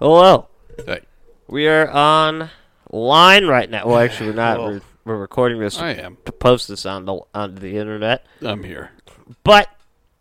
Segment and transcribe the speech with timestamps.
[0.00, 0.48] Oh, Hello.
[0.86, 1.00] Hey.
[1.48, 2.50] We are on
[2.90, 3.86] line right now.
[3.86, 4.58] Well, actually, we're not.
[4.60, 6.18] We're, we're recording this I am.
[6.26, 8.24] to post this on the on the internet.
[8.42, 8.90] I'm here.
[9.44, 9.68] But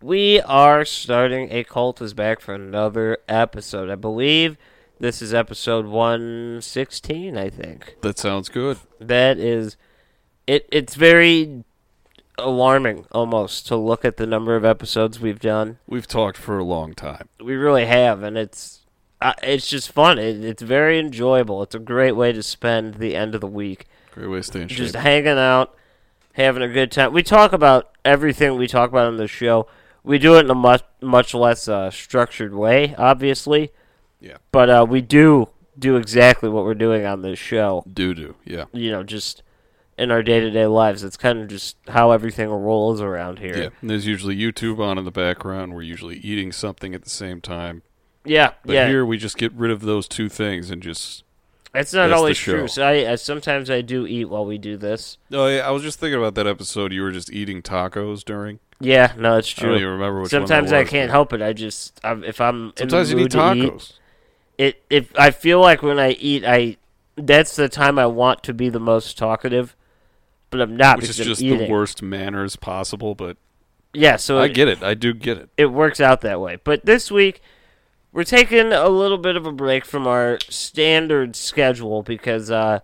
[0.01, 3.89] we are starting a cult is back for another episode.
[3.89, 4.57] I believe
[4.99, 7.37] this is episode one sixteen.
[7.37, 8.77] I think That sounds good.
[8.99, 9.75] that is
[10.47, 10.67] it.
[10.71, 11.63] It's very
[12.39, 15.77] alarming almost to look at the number of episodes we've done.
[15.87, 17.27] We've talked for a long time.
[17.43, 18.85] We really have, and it's
[19.21, 20.19] uh, it's just fun.
[20.19, 21.63] It, it's very enjoyable.
[21.63, 24.61] It's a great way to spend the end of the week, Great way to stay
[24.61, 24.77] in shape.
[24.77, 25.75] just hanging out,
[26.33, 27.13] having a good time.
[27.13, 29.67] We talk about everything we talk about on the show.
[30.03, 33.71] We do it in a much much less uh, structured way, obviously,
[34.19, 34.37] yeah.
[34.51, 37.83] but uh, we do do exactly what we're doing on this show.
[37.91, 38.35] Do do.
[38.45, 38.65] Yeah.
[38.71, 39.43] You know, just
[39.97, 41.03] in our day to day lives.
[41.03, 43.57] It's kind of just how everything rolls around here.
[43.57, 43.69] Yeah.
[43.81, 45.73] And there's usually YouTube on in the background.
[45.73, 47.81] We're usually eating something at the same time.
[48.27, 48.51] Yeah.
[48.65, 48.87] But yeah.
[48.87, 51.23] here we just get rid of those two things and just.
[51.73, 52.67] It's not always true.
[52.67, 55.17] So I, I sometimes I do eat while we do this.
[55.31, 56.91] Oh yeah, I was just thinking about that episode.
[56.91, 58.59] You were just eating tacos during.
[58.79, 59.77] Yeah, no, it's I don't true.
[59.77, 61.41] even remember which Sometimes I can't help it.
[61.41, 63.91] I just I'm, if I'm Sometimes in you the need mood to tacos.
[64.57, 66.77] eat, it if I feel like when I eat, I
[67.15, 69.75] that's the time I want to be the most talkative,
[70.49, 73.37] but I'm not Which is just the worst manners possible, but
[73.93, 74.83] Yeah, so I it, get it.
[74.83, 75.49] I do get it.
[75.57, 76.57] it works out that way.
[76.63, 77.41] But this week
[78.17, 82.79] we're taking a little bit of a break from our standard schedule because uh,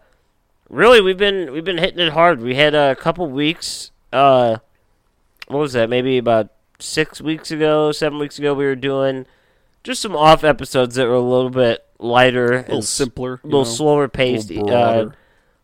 [0.69, 2.39] really we've been we've been hitting it hard.
[2.39, 3.89] We had a couple weeks.
[4.11, 4.57] Uh,
[5.47, 5.89] what was that?
[5.89, 8.53] Maybe about six weeks ago, seven weeks ago.
[8.53, 9.25] We were doing
[9.83, 13.47] just some off episodes that were a little bit lighter, A little and simpler, a
[13.47, 15.09] little know, slower paced, little uh,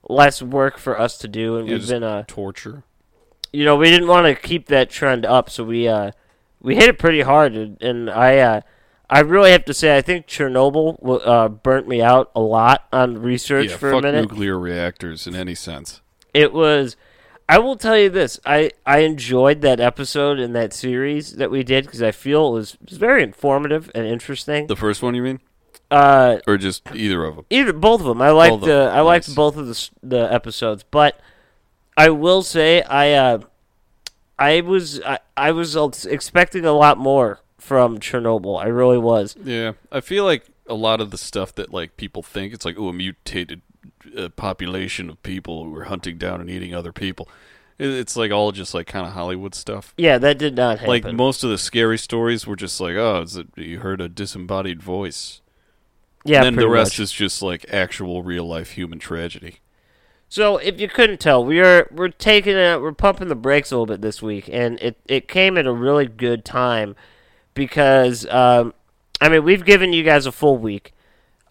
[0.10, 2.82] less work for us to do, and Yeah, we've been uh, torture.
[3.54, 6.10] you know, we didn't want to keep that trend up, so we uh,
[6.60, 8.62] we hit it pretty hard, and, and I uh,
[9.10, 13.22] I really have to say I think Chernobyl uh, burnt me out a lot on
[13.22, 14.22] research Yeah, for a minute.
[14.30, 16.02] nuclear reactors in any sense.
[16.34, 16.96] It was.
[17.48, 18.40] I will tell you this.
[18.46, 22.54] I, I enjoyed that episode and that series that we did because I feel it
[22.54, 24.68] was, it was very informative and interesting.
[24.68, 25.40] The first one, you mean,
[25.90, 27.46] Uh, or just either of them?
[27.50, 28.22] either both of them.
[28.22, 29.36] I liked Both of the them, I liked nice.
[29.36, 31.20] both of the the episodes, but
[31.98, 33.40] I will say I uh,
[34.38, 38.60] I was I, I was expecting a lot more from Chernobyl.
[38.60, 39.38] I really was.
[39.42, 42.76] Yeah, I feel like a lot of the stuff that like people think it's like
[42.80, 43.62] oh a mutated
[44.18, 47.30] uh, population of people who are hunting down and eating other people.
[47.78, 49.94] It- It's like all just like kind of Hollywood stuff.
[49.98, 50.90] Yeah, that did not happen.
[50.90, 54.10] Like most of the scary stories were just like oh is it, you heard a
[54.10, 55.42] disembodied voice.
[56.26, 57.00] yeah, and then the rest much.
[57.00, 59.60] is just like actual real life human tragedy.
[60.32, 63.76] So if you couldn't tell, we are we're taking it, we're pumping the brakes a
[63.76, 66.96] little bit this week, and it it came at a really good time
[67.60, 68.74] because um,
[69.22, 70.94] I mean we've given you guys a full week.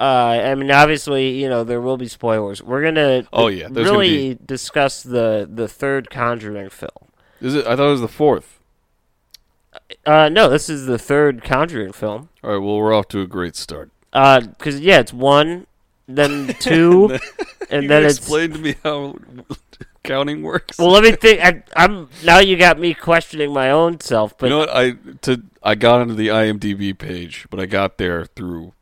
[0.00, 2.62] Uh, I mean, obviously, you know there will be spoilers.
[2.62, 6.90] We're gonna Oh, yeah, really discuss the the third Conjuring film.
[7.40, 7.66] Is it?
[7.66, 8.60] I thought it was the fourth.
[10.06, 12.28] Uh, no, this is the third Conjuring film.
[12.42, 13.90] All right, well we're off to a great start.
[14.12, 15.66] Uh, because yeah, it's one,
[16.06, 17.18] then two,
[17.70, 19.16] and then it's explain to me how
[20.08, 20.78] counting works.
[20.78, 21.40] Well, let me think.
[21.40, 24.36] I, I'm now you got me questioning my own self.
[24.38, 24.70] But you know what?
[24.70, 28.72] I to I got onto the IMDb page, but I got there through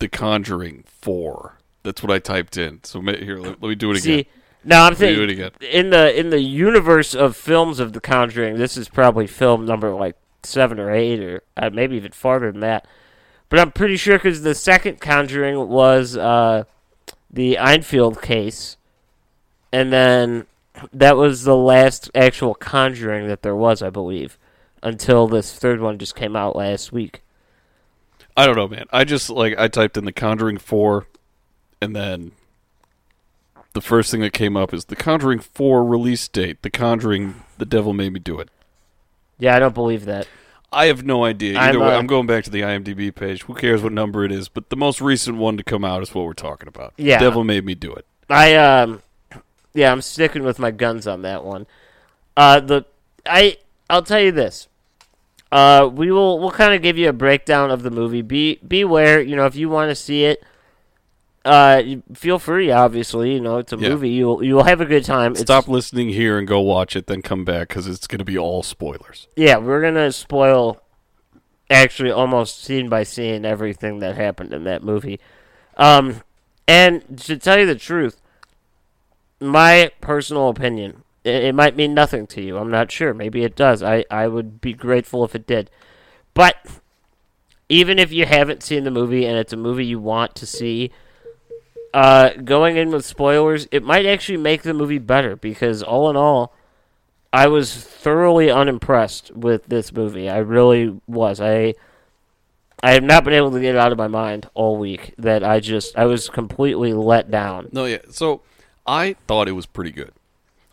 [0.00, 1.56] The Conjuring Four.
[1.82, 2.80] That's what I typed in.
[2.84, 4.32] So here, let, let me do it see, again.
[4.64, 5.62] No, I'm What do you- saying what do you got?
[5.62, 9.90] in the in the universe of films of The Conjuring, this is probably film number
[9.94, 12.86] like seven or eight, or uh, maybe even farther than that.
[13.48, 16.64] But I'm pretty sure because the second Conjuring was uh,
[17.30, 18.76] the Enfield case,
[19.72, 20.46] and then
[20.92, 24.38] that was the last actual Conjuring that there was, I believe,
[24.82, 27.22] until this third one just came out last week.
[28.36, 28.86] I don't know, man.
[28.90, 31.06] I just like I typed in the Conjuring Four,
[31.82, 32.32] and then
[33.72, 36.62] the first thing that came up is the Conjuring Four release date.
[36.62, 38.48] The Conjuring, The Devil Made Me Do It.
[39.38, 40.26] Yeah, I don't believe that.
[40.72, 41.58] I have no idea.
[41.58, 43.42] I'm, Either way, uh, I'm going back to the IMDb page.
[43.42, 44.48] Who cares what number it is?
[44.48, 46.94] But the most recent one to come out is what we're talking about.
[46.96, 47.18] Yeah.
[47.18, 48.06] The Devil Made Me Do It.
[48.28, 49.02] I um
[49.74, 51.66] yeah, I'm sticking with my guns on that one.
[52.36, 52.84] Uh the
[53.26, 53.56] I
[53.88, 54.68] I'll tell you this.
[55.52, 58.22] Uh we will we'll kind of give you a breakdown of the movie.
[58.22, 60.42] Be beware, you know, if you want to see it
[61.44, 61.82] uh
[62.14, 63.88] feel free obviously, you know, it's a Yeah.
[63.90, 64.10] movie.
[64.10, 65.32] You'll you'll have a good time.
[65.32, 68.24] It's- Stop listening here and go watch it, then come back because it's going to
[68.24, 69.26] be all spoilers.
[69.36, 70.82] Yeah, we're going to spoil
[71.70, 75.18] actually almost scene by scene everything that happened in that movie.
[75.76, 76.20] Um,
[76.68, 78.20] and to tell you the truth,
[79.40, 82.58] my personal opinion, it, it might mean nothing to you.
[82.58, 83.14] I'm not sure.
[83.14, 83.82] Maybe it does.
[83.82, 85.70] I, I would be grateful if it did.
[86.34, 86.56] But
[87.68, 90.90] even if you haven't seen the movie and it's a movie you want to see,
[91.92, 96.16] uh, going in with spoilers, it might actually make the movie better because all in
[96.16, 96.54] all,
[97.32, 100.28] I was thoroughly unimpressed with this movie.
[100.28, 101.40] I really was.
[101.40, 101.74] I
[102.82, 105.44] I have not been able to get it out of my mind all week that
[105.44, 107.68] I just I was completely let down.
[107.72, 107.98] No, yeah.
[108.10, 108.42] So
[108.90, 110.12] I thought it was pretty good.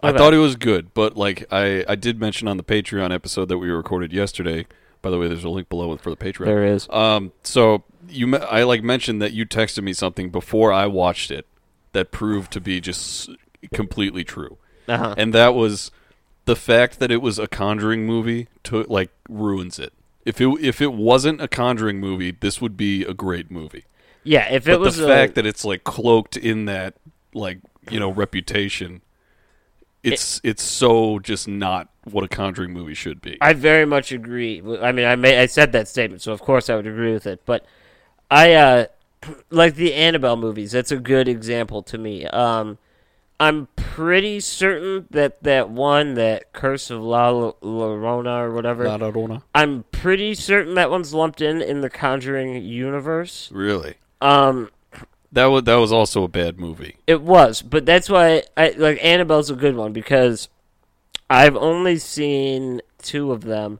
[0.03, 3.49] I thought it was good, but like I, I did mention on the Patreon episode
[3.49, 4.65] that we recorded yesterday.
[5.01, 6.45] By the way, there's a link below for the Patreon.
[6.45, 6.87] There is.
[6.89, 11.45] Um, so you, I like mentioned that you texted me something before I watched it
[11.93, 13.29] that proved to be just
[13.73, 15.15] completely true, Uh-huh.
[15.17, 15.91] and that was
[16.45, 18.47] the fact that it was a Conjuring movie.
[18.65, 19.93] To like ruins it.
[20.25, 23.85] If it if it wasn't a Conjuring movie, this would be a great movie.
[24.23, 26.93] Yeah, if it But was the a- fact that it's like cloaked in that
[27.33, 27.59] like
[27.89, 29.01] you know reputation,
[30.03, 33.37] it's it's so just not what a Conjuring movie should be.
[33.41, 34.61] I very much agree.
[34.81, 37.27] I mean, I may, I said that statement, so of course I would agree with
[37.27, 37.41] it.
[37.45, 37.65] But
[38.31, 38.85] I uh,
[39.49, 40.71] like the Annabelle movies.
[40.71, 42.25] That's a good example to me.
[42.27, 42.77] Um,
[43.39, 48.85] I'm pretty certain that that one, that Curse of La Llorona or whatever.
[48.85, 49.43] La Llorona.
[49.53, 53.49] I'm pretty certain that one's lumped in in the Conjuring universe.
[53.51, 54.71] Really, Um,
[55.31, 56.97] that was that was also a bad movie.
[57.05, 60.49] It was, but that's why I like Annabelle's a good one because
[61.29, 63.79] I've only seen two of them.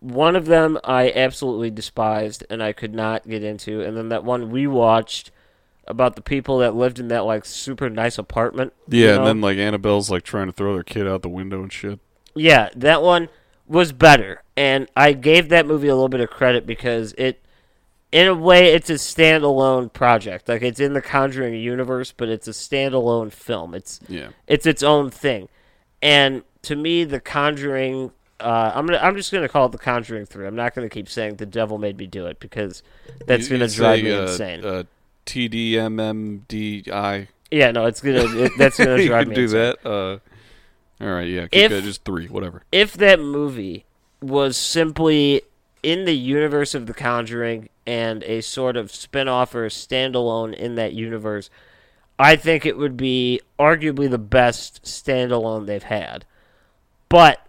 [0.00, 4.24] One of them I absolutely despised and I could not get into, and then that
[4.24, 5.30] one we watched
[5.86, 8.72] about the people that lived in that like super nice apartment.
[8.88, 11.62] Yeah, you and then like Annabelle's like trying to throw their kid out the window
[11.62, 12.00] and shit.
[12.34, 13.28] Yeah, that one
[13.66, 17.43] was better, and I gave that movie a little bit of credit because it,
[18.14, 20.48] in a way, it's a standalone project.
[20.48, 23.74] Like it's in the Conjuring universe, but it's a standalone film.
[23.74, 24.28] It's Yeah.
[24.46, 25.48] it's its own thing,
[26.00, 28.12] and to me, the Conjuring.
[28.40, 28.98] Uh, I'm gonna.
[28.98, 30.46] I'm just gonna call it the Conjuring Three.
[30.46, 32.82] I'm not gonna keep saying the Devil made me do it because
[33.26, 34.64] that's You- gonna drive say, me uh, insane.
[34.64, 34.82] Uh,
[35.26, 37.28] TDMMDI.
[37.50, 38.24] yeah, no, it's gonna.
[38.44, 39.74] It, that's gonna you drive can me do insane.
[39.82, 39.86] that.
[39.88, 40.18] Uh,
[41.00, 41.46] all right, yeah.
[41.48, 42.62] Keep If- just three, whatever.
[42.72, 43.84] if that movie
[44.20, 45.42] was simply
[45.84, 50.76] in the universe of The Conjuring and a sort of spin off or standalone in
[50.76, 51.50] that universe,
[52.18, 56.24] I think it would be arguably the best standalone they've had.
[57.10, 57.46] But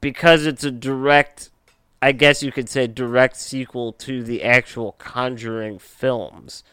[0.00, 1.50] because it's a direct,
[2.02, 6.64] I guess you could say, direct sequel to the actual Conjuring films,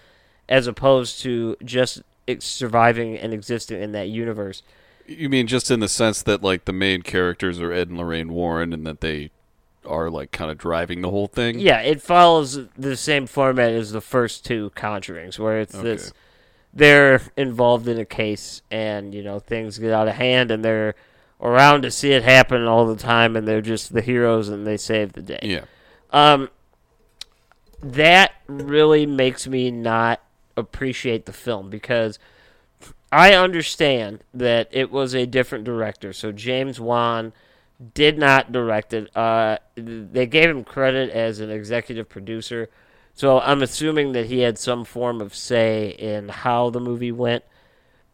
[0.49, 2.01] as opposed to just
[2.39, 4.63] surviving and existing in that universe.
[5.05, 8.33] You mean just in the sense that like the main characters are Ed and Lorraine
[8.33, 9.29] Warren, and that they
[9.87, 11.59] are like kind of driving the whole thing?
[11.59, 16.13] Yeah, it follows the same format as the first two Conjurings, where it's this
[16.73, 20.93] they're involved in a case and, you know, things get out of hand and they're
[21.41, 24.77] around to see it happen all the time and they're just the heroes and they
[24.77, 25.39] save the day.
[25.41, 25.65] Yeah.
[26.11, 26.49] Um
[27.81, 30.21] that really makes me not
[30.55, 32.19] appreciate the film because
[33.11, 36.11] I understand that it was a different director.
[36.13, 37.33] So James Wan
[37.93, 39.15] did not direct it.
[39.15, 42.69] Uh, they gave him credit as an executive producer.
[43.13, 47.43] So I'm assuming that he had some form of say in how the movie went,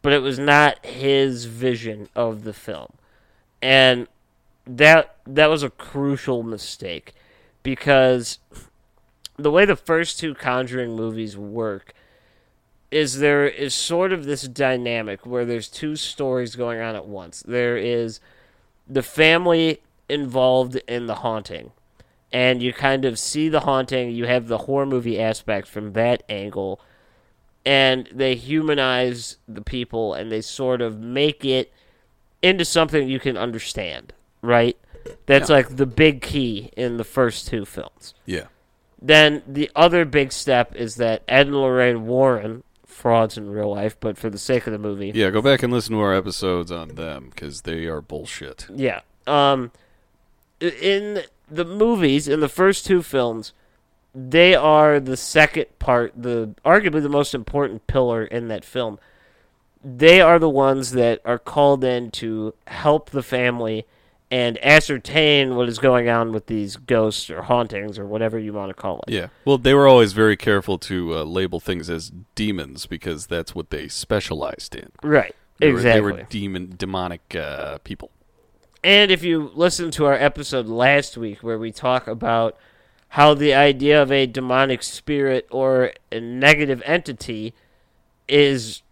[0.02, 2.92] but it was not his vision of the film.
[3.60, 4.08] And
[4.66, 7.12] that that was a crucial mistake
[7.62, 8.38] because
[9.36, 11.92] the way the first two Conjuring movies work
[12.90, 17.42] is there is sort of this dynamic where there's two stories going on at once.
[17.42, 18.20] There is
[18.88, 21.72] the family involved in the haunting,
[22.32, 24.10] and you kind of see the haunting.
[24.10, 26.80] You have the horror movie aspect from that angle,
[27.64, 31.72] and they humanize the people and they sort of make it
[32.42, 34.12] into something you can understand,
[34.42, 34.76] right?
[35.26, 35.56] That's Yeah.
[35.56, 38.14] like the big key in the first two films.
[38.26, 38.46] Yeah.
[39.00, 42.62] Then the other big step is that Ed and Lorraine Warren,
[42.94, 45.72] frauds in real life, but for the sake of the movie, Yeah, go back and
[45.72, 48.66] listen to our episodes on them because they are bullshit.
[48.74, 49.00] Yeah.
[49.26, 49.72] Um,
[50.60, 53.52] in the movies, in the first two films,
[54.14, 58.98] they are the second part, the arguably the most important pillar in that film.
[59.84, 63.86] They are the ones that are called in to help the family
[64.30, 68.70] and ascertain what is going on with these ghosts or hauntings or whatever you want
[68.70, 69.12] to call it.
[69.12, 69.28] Yeah.
[69.44, 73.70] Well, they were always very careful to uh, label things as demons because that's what
[73.70, 74.90] they specialized in.
[75.02, 75.34] Right.
[75.58, 76.12] They were- exactly.
[76.12, 78.10] They were demon, demonic uh, people.
[78.82, 82.56] And if you listen to our episode last week where we talk about
[83.08, 87.54] how the idea of a demonic spirit or a negative entity
[88.28, 88.82] is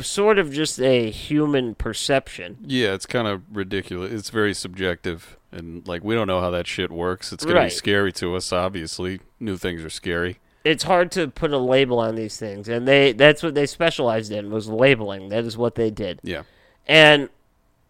[0.00, 2.58] sort of just a human perception.
[2.62, 4.12] Yeah, it's kind of ridiculous.
[4.12, 7.32] It's very subjective, and like we don't know how that shit works.
[7.32, 8.52] It's gonna be scary to us.
[8.52, 10.38] Obviously, new things are scary.
[10.64, 14.32] It's hard to put a label on these things, and they that's what they specialized
[14.32, 15.28] in was labeling.
[15.28, 16.20] That is what they did.
[16.22, 16.42] Yeah.
[16.86, 17.28] And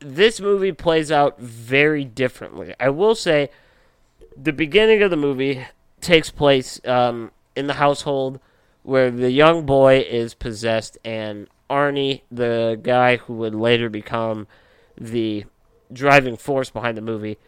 [0.00, 2.74] this movie plays out very differently.
[2.80, 3.50] I will say
[4.36, 5.66] the beginning of the movie
[6.00, 8.40] takes place um, in the household
[8.82, 14.46] where the young boy is possessed, and Arnie, the guy who would later become
[15.00, 15.44] the
[15.92, 17.38] driving force behind the movie,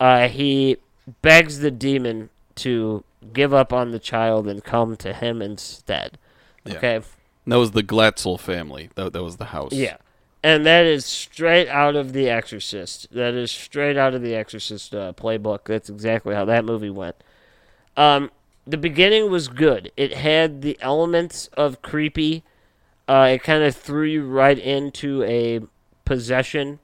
[0.00, 0.78] uh, he
[1.20, 6.18] begs the demon to give up on the child and come to him instead.
[6.64, 6.76] Yeah.
[6.76, 7.00] Okay.
[7.46, 8.90] That was the Glatzel family.
[8.94, 9.72] That that was the house.
[9.72, 9.98] Yeah.
[10.42, 13.08] And that is straight out of The Exorcist.
[13.12, 15.60] That is straight out of The Exorcist uh, playbook.
[15.64, 17.16] That's exactly how that movie went.
[17.96, 18.30] Um,
[18.66, 19.90] the beginning was good.
[19.96, 22.44] It had the elements of creepy.
[23.08, 25.60] Uh, it kind of threw you right into a
[26.04, 26.78] possession,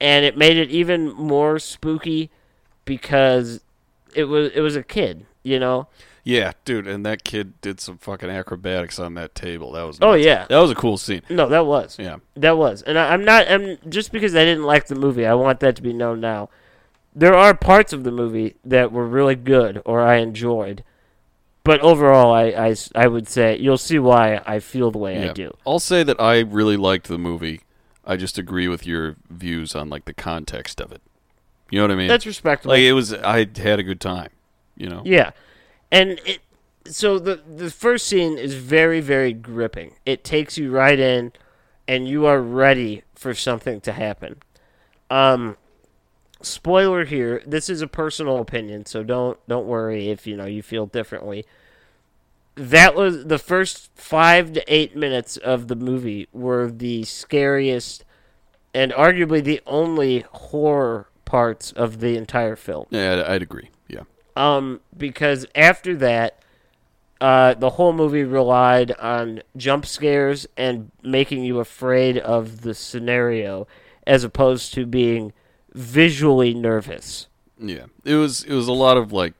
[0.00, 2.30] and it made it even more spooky
[2.84, 3.60] because
[4.14, 5.26] it was it was a kid.
[5.42, 5.88] You know.
[6.26, 9.72] Yeah, dude, and that kid did some fucking acrobatics on that table.
[9.72, 10.24] That was Oh, nuts.
[10.24, 10.46] yeah.
[10.48, 11.20] that was a cool scene.
[11.28, 11.98] No, that was.
[11.98, 13.46] Yeah, That was, and I, I'm not.
[13.50, 15.26] I'm just because I didn't like the movie.
[15.26, 16.48] I want that to be known now.
[17.14, 20.82] There are parts of the movie that were really good or I enjoyed,
[21.64, 25.30] but overall, I, I, I would say you'll see why I feel the way yeah.
[25.30, 25.56] I do.
[25.66, 27.62] I'll say that I really liked the movie.
[28.04, 31.00] I just agree with your views on like the context of it.
[31.70, 32.08] You know what I mean?
[32.08, 32.74] That's respectable.
[32.74, 33.14] like it was.
[33.14, 34.28] I had a good time.
[34.76, 35.02] You know.
[35.04, 35.30] Yeah,
[35.90, 36.40] and it.
[36.86, 39.94] So the the first scene is very very gripping.
[40.04, 41.32] It takes you right in,
[41.88, 44.42] and you are ready for something to happen.
[45.08, 45.56] Um,
[46.44, 47.42] spoiler here.
[47.46, 51.44] This is a personal opinion, so don't don't worry if you know you feel differently.
[52.56, 58.04] That was the first five to eight minutes of the movie were the scariest
[58.72, 62.86] and arguably the only horror parts of the entire film.
[62.90, 63.70] Yeah, I'd, I'd agree.
[63.88, 64.02] Yeah.
[64.36, 66.40] Um, because after that,
[67.20, 73.66] uh, the whole movie relied on jump scares and making you afraid of the scenario,
[74.06, 75.32] as opposed to being
[75.74, 77.26] visually nervous.
[77.58, 79.34] Yeah, it was it was a lot of like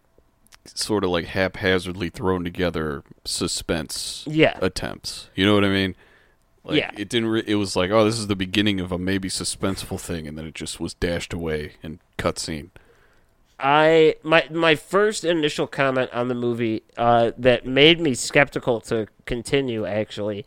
[0.67, 4.59] sort of like haphazardly thrown together suspense Yeah.
[4.63, 5.29] attempts.
[5.35, 5.95] You know what I mean?
[6.65, 6.91] Like, Yeah.
[6.97, 7.29] It didn't.
[7.29, 10.39] Re- it was like, oh, this is the beginning of a maybe suspenseful thing, and
[10.39, 12.71] then it just was dashed away in cutscene.
[13.61, 19.07] I my my first initial comment on the movie uh, that made me skeptical to
[19.27, 20.45] continue actually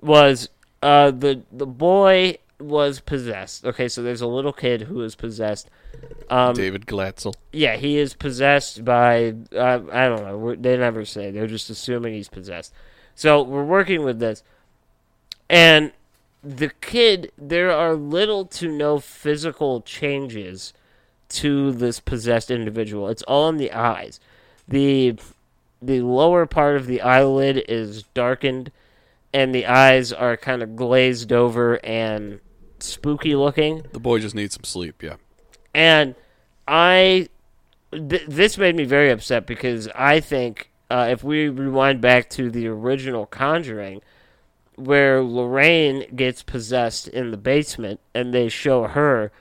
[0.00, 0.48] was
[0.82, 3.64] uh, the the boy was possessed.
[3.64, 5.68] Okay, so there's a little kid who is possessed.
[6.30, 7.34] Um, David Glatzel.
[7.52, 9.34] Yeah, he is possessed by.
[9.54, 10.38] Uh, I don't know.
[10.38, 11.30] We're, they never say.
[11.30, 12.72] They're just assuming he's possessed.
[13.14, 14.42] So we're working with this,
[15.48, 15.92] and
[16.42, 17.32] the kid.
[17.38, 20.72] There are little to no physical changes
[21.30, 23.08] to this possessed individual.
[23.08, 24.20] It's all in the eyes.
[24.68, 25.16] the
[25.82, 28.70] The lower part of the eyelid is darkened,
[29.34, 32.38] and the eyes are kind of glazed over and
[32.78, 33.84] spooky looking.
[33.92, 35.02] The boy just needs some sleep.
[35.02, 35.16] Yeah.
[35.74, 36.14] And
[36.68, 37.28] I,
[37.92, 42.48] th- this made me very upset because I think uh, if we rewind back to
[42.48, 44.02] the original Conjuring,
[44.76, 49.32] where Lorraine gets possessed in the basement and they show her,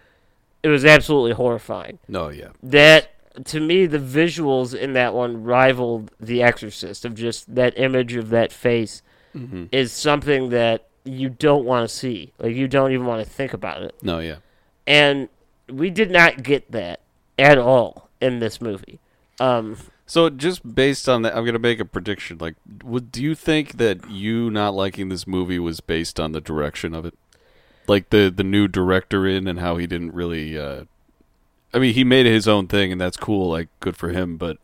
[0.63, 1.99] it was absolutely horrifying.
[2.07, 2.29] No.
[2.29, 2.49] Yeah.
[2.63, 3.11] That
[3.45, 8.29] to me, the visuals in that one rivaled The Exorcist of just that image of
[8.29, 9.03] that face
[9.71, 12.31] is something that you don't want to see.
[12.39, 13.95] Like you don't even want to think about it.
[14.01, 14.37] No, yeah.
[14.87, 15.29] And
[15.69, 16.99] we did not get that
[17.37, 18.99] at all in this movie.
[19.39, 22.37] Um, So just based on that, I'm gonna make a prediction.
[22.37, 26.41] Like, would do you think that you not liking this movie was based on the
[26.41, 27.17] direction of it,
[27.87, 30.57] like the the new director in and how he didn't really?
[30.57, 30.83] Uh,
[31.73, 33.49] I mean, he made his own thing, and that's cool.
[33.49, 34.37] Like, good for him.
[34.37, 34.57] But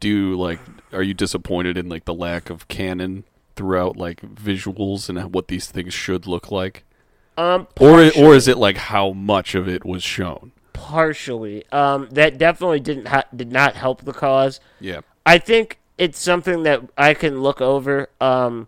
[0.00, 0.60] do you like?
[0.92, 3.24] Are you disappointed in like the lack of canon
[3.60, 6.84] throughout, like visuals and what these things should look like?
[7.36, 10.52] um, Or or is it like how much of it was shown?
[10.72, 11.62] partially?
[11.70, 14.60] Um, that definitely didn't ha- did not help the cause.
[14.80, 15.00] Yeah.
[15.26, 18.66] I think it's something that I can look over um,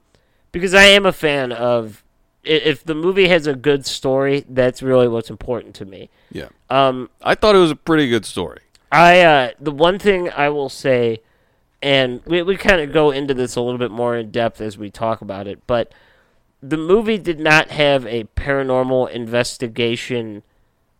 [0.52, 2.04] because I am a fan of.
[2.44, 6.10] If the movie has a good story, that's really what's important to me.
[6.32, 6.48] Yeah.
[6.68, 8.60] Um, I thought it was a pretty good story.
[8.90, 11.22] I uh, the one thing I will say,
[11.82, 14.78] and we we kind of go into this a little bit more in depth as
[14.78, 15.92] we talk about it, but
[16.62, 20.44] the movie did not have a paranormal investigation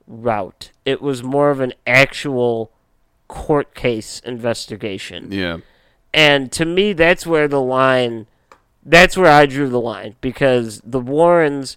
[0.06, 0.72] route.
[0.84, 2.72] It was more of an actual
[3.28, 5.30] court case investigation.
[5.30, 5.58] Yeah.
[6.12, 8.26] And to me, that's where the line,
[8.84, 11.76] that's where I drew the line because the Warrens,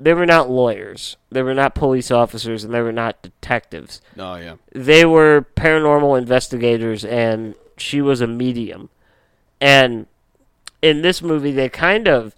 [0.00, 4.00] they were not lawyers, they were not police officers, and they were not detectives.
[4.18, 4.56] Oh yeah.
[4.72, 8.88] They were paranormal investigators, and she was a medium.
[9.60, 10.06] And
[10.80, 12.34] in this movie, they kind of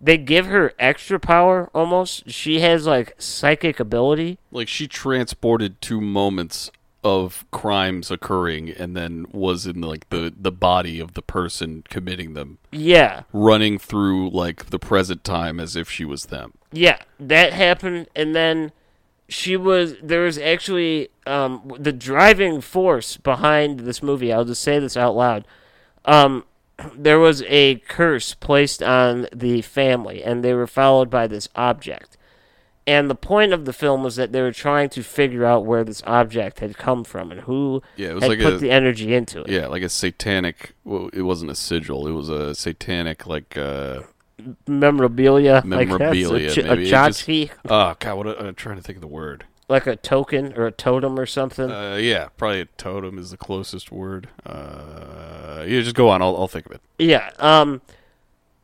[0.00, 2.30] they give her extra power almost.
[2.30, 4.38] She has like psychic ability.
[4.50, 6.70] like she transported two moments
[7.02, 12.32] of crimes occurring and then was in like the the body of the person committing
[12.32, 17.52] them Yeah, running through like the present time as if she was them Yeah, that
[17.52, 18.72] happened, and then
[19.34, 19.94] she was.
[20.02, 24.32] There was actually um, the driving force behind this movie.
[24.32, 25.46] I'll just say this out loud.
[26.04, 26.44] Um,
[26.96, 32.16] there was a curse placed on the family, and they were followed by this object.
[32.86, 35.84] And the point of the film was that they were trying to figure out where
[35.84, 38.70] this object had come from and who Yeah, it was had like put a- the
[38.70, 39.48] energy into it.
[39.48, 44.00] yeah like a satanic well it wasn't a sigil it was a satanic like uh
[44.66, 46.76] Memorabilia, like Memorabilia, that's a, ch- a
[47.68, 50.66] oh god what a, i'm trying to think of the word like a token or
[50.66, 51.70] a totem or something.
[51.70, 56.36] uh yeah probably a totem is the closest word uh yeah just go on i'll,
[56.36, 57.30] I'll think of it Yeah.
[57.38, 57.80] Um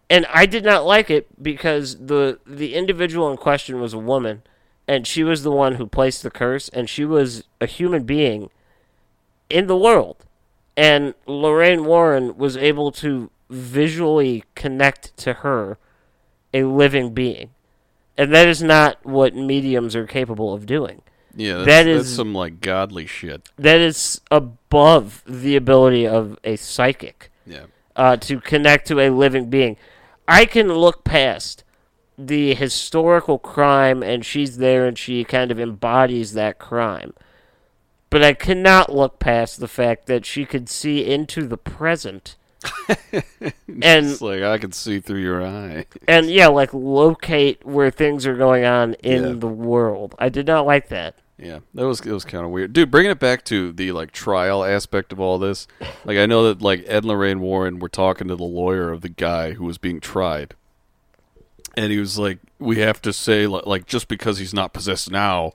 [0.09, 4.43] and I did not like it because the the individual in question was a woman
[4.89, 8.51] and she was the one who placed the curse and she was a human being
[9.49, 10.17] in the world.
[10.77, 15.77] And Lorraine Warren was able to visually connect to her
[16.55, 17.51] a living being.
[18.17, 21.03] And that is not what mediums are capable of doing.
[21.35, 26.57] yeah that's, That that's some like godly shit That is above the ability of a
[26.57, 27.31] psychic.
[27.47, 29.77] yeah uh, to connect to a living being.
[30.27, 31.65] I can look past
[32.17, 37.13] the historical crime and she's there and she kind of embodies that crime.
[38.09, 42.37] But I cannot look past the fact that she could see into the present.
[43.13, 48.27] and it's like i can see through your eye and yeah, like locate where things
[48.27, 49.33] are going on in Yeah.
[49.35, 50.15] the world.
[50.19, 51.15] I did not like that.
[51.39, 52.91] Yeah, that was it was kind of weird, dude.
[52.91, 55.67] Bringing it back to the like trial aspect of all this,
[56.05, 59.01] like I know that like Ed and Lorraine Warren were talking to the lawyer of
[59.01, 60.55] the guy who was being tried,
[61.77, 65.11] and he was like, "We have to say li- like just because he's not possessed
[65.11, 65.53] now,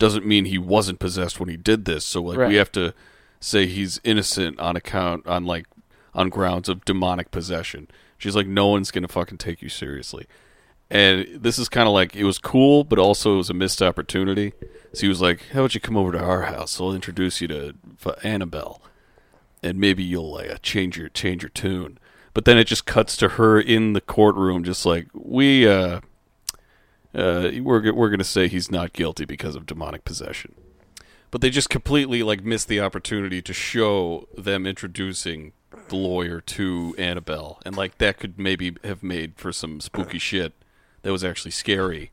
[0.00, 2.04] doesn't mean he wasn't possessed when he did this.
[2.04, 2.48] So like Right.
[2.48, 2.94] we have to
[3.40, 5.66] say he's innocent on account on like
[6.14, 10.26] on grounds of demonic possession." She's like, "No one's gonna fucking take you seriously."
[10.90, 13.82] And this is kind of like it was cool, but also it was a missed
[13.82, 14.54] opportunity.
[14.94, 16.80] So he was like, "How about you come over to our house?
[16.80, 17.74] I'll introduce you to
[18.22, 18.80] Annabelle,
[19.62, 21.98] and maybe you'll like uh, change your change your tune."
[22.32, 26.00] But then it just cuts to her in the courtroom, just like we uh,
[27.14, 30.54] uh, we're we're gonna say he's not guilty because of demonic possession.
[31.30, 35.52] But they just completely like missed the opportunity to show them introducing
[35.88, 40.52] the lawyer to Annabelle, and like that could maybe have made for some spooky shit
[41.02, 42.10] that was actually scary.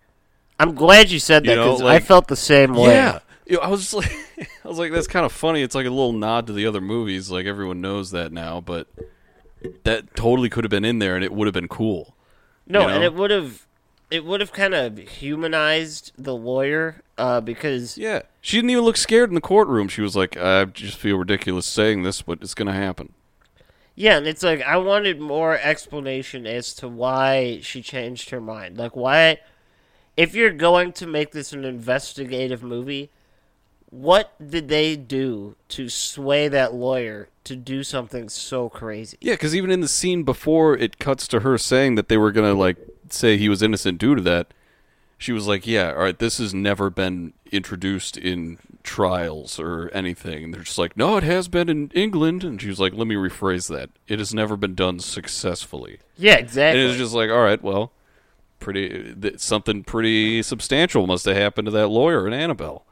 [0.59, 2.93] I'm glad you said You that know, because like- I felt the same way.
[2.93, 3.93] Yeah, You know, I was just
[4.37, 5.61] like, I was like, that's kind of funny.
[5.61, 7.29] It's like a little nod to the other movies.
[7.29, 8.87] Like everyone knows that now, but
[9.83, 12.15] that totally could have been in there, and it would have been cool.
[12.67, 13.65] No, you and it would have
[14.11, 18.97] it would have kind of humanized the lawyer uh, because Yeah, she didn't even look
[18.97, 19.87] scared in the courtroom.
[19.87, 23.13] She was like, I just feel ridiculous saying this, but it's gonna happen.
[23.95, 28.77] Yeah, and it's like I wanted more explanation as to why she changed her mind.
[28.77, 29.39] Like why
[30.17, 33.09] if you're going to make this an investigative movie,
[33.89, 39.17] what did they do to sway that lawyer to do something so crazy?
[39.21, 42.31] Yeah, because even in the scene before it cuts to her saying that they were
[42.31, 42.77] gonna like
[43.09, 44.53] say he was innocent due to that,
[45.17, 50.45] she was like, "Yeah, all right, this has never been introduced in trials or anything."
[50.45, 53.07] And they're just like, "No, it has been in England." And she was like, "Let
[53.07, 53.89] me rephrase that.
[54.07, 56.79] It has never been done successfully." Yeah, exactly.
[56.81, 57.91] And it was just like, "All right, well,
[58.59, 62.85] pretty th- something pretty substantial must have happened to that lawyer in Annabelle."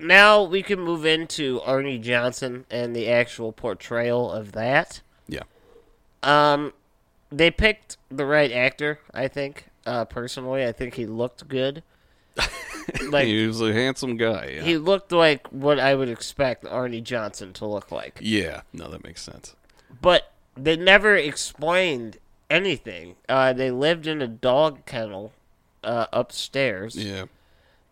[0.00, 5.02] now we can move into Arnie Johnson and the actual portrayal of that.
[5.28, 5.42] Yeah.
[6.22, 6.72] Um,
[7.30, 9.66] they picked the right actor, I think.
[9.90, 11.82] Uh, personally, I think he looked good.
[13.10, 14.52] like he was a handsome guy.
[14.56, 14.62] Yeah.
[14.62, 18.18] he looked like what I would expect Arnie Johnson to look like.
[18.22, 18.62] yeah.
[18.72, 19.54] No, that makes sense.
[20.00, 23.16] But they never explained anything.
[23.28, 25.32] Uh, they lived in a dog kennel
[25.82, 26.94] uh, upstairs.
[26.96, 27.24] Yeah.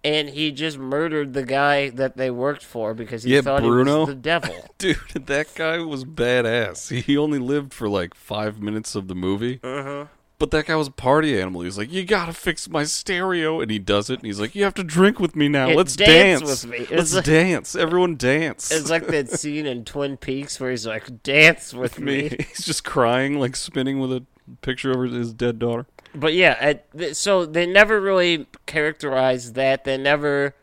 [0.05, 3.93] and he just murdered the guy that they worked for because he Yeah, thought Bruno.
[3.95, 4.55] he was the devil.
[4.79, 7.03] Dude, that guy was badass.
[7.03, 9.59] He only lived for like five minutes of the movie.
[9.63, 10.07] Uh-huh.
[10.39, 11.63] But that guy was a party animal.
[11.63, 14.21] He's like, "You gotta fix my stereo," and he does it.
[14.21, 15.69] And he's like, "You have to drink with me now.
[15.71, 16.63] Let's dance dance.
[16.65, 17.75] with me." It's Let's like- dance.
[17.75, 22.29] Everyone dance." It's like that scene in Twin Peaks where he's like, "Dance with me."
[22.49, 24.23] He's just crying, like spinning with a
[24.63, 25.87] picture of his dead daughter.
[26.15, 29.85] But yeah, I, so they never really characterized that.
[29.85, 30.55] They never,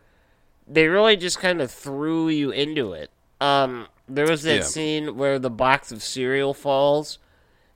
[0.68, 3.12] they really just kind of threw you into it.
[3.42, 4.62] Um, there was that Yeah.
[4.64, 7.20] scene where the box of cereal falls,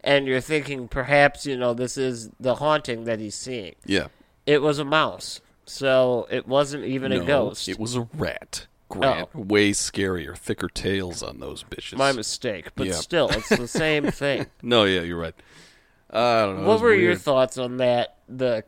[0.03, 3.75] and you're thinking perhaps you know this is the haunting that he's seeing.
[3.85, 4.07] Yeah.
[4.45, 7.67] It was a mouse, so it wasn't even a ghost.
[7.69, 8.65] It was a rat.
[8.89, 9.29] Grant.
[9.35, 9.41] Oh.
[9.41, 11.95] Way scarier, thicker tails on those bitches.
[11.95, 12.93] My mistake, but Yeah.
[12.93, 14.47] still, it's the same thing.
[14.63, 15.35] No, yeah, you're right.
[16.09, 16.67] I don't know.
[16.67, 18.15] what were your thoughts on that?
[18.27, 18.63] The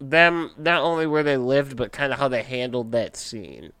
[0.00, 3.72] them not only where they lived, but kind of how they handled that scene.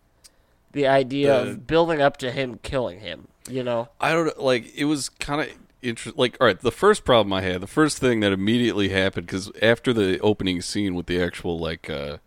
[0.72, 3.28] The idea of building up to him killing him.
[3.48, 4.74] You know, I don't like.
[4.76, 5.48] It was kind of
[5.82, 6.18] interesting.
[6.20, 9.50] Like, all right, the first problem I had, the first thing that immediately happened, because
[9.62, 12.18] after the opening scene with the actual like uh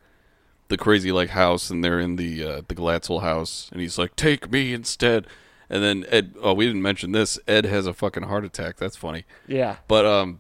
[0.70, 4.16] the crazy like house, and they're in the uh, the Glatzel house, and he's like,
[4.16, 5.28] "Take me instead,"
[5.70, 6.34] and then Ed.
[6.42, 7.38] Oh, we didn't mention this.
[7.48, 8.78] Ed has a fucking heart attack.
[8.78, 9.26] That's funny.
[9.48, 10.40] yeah, But um,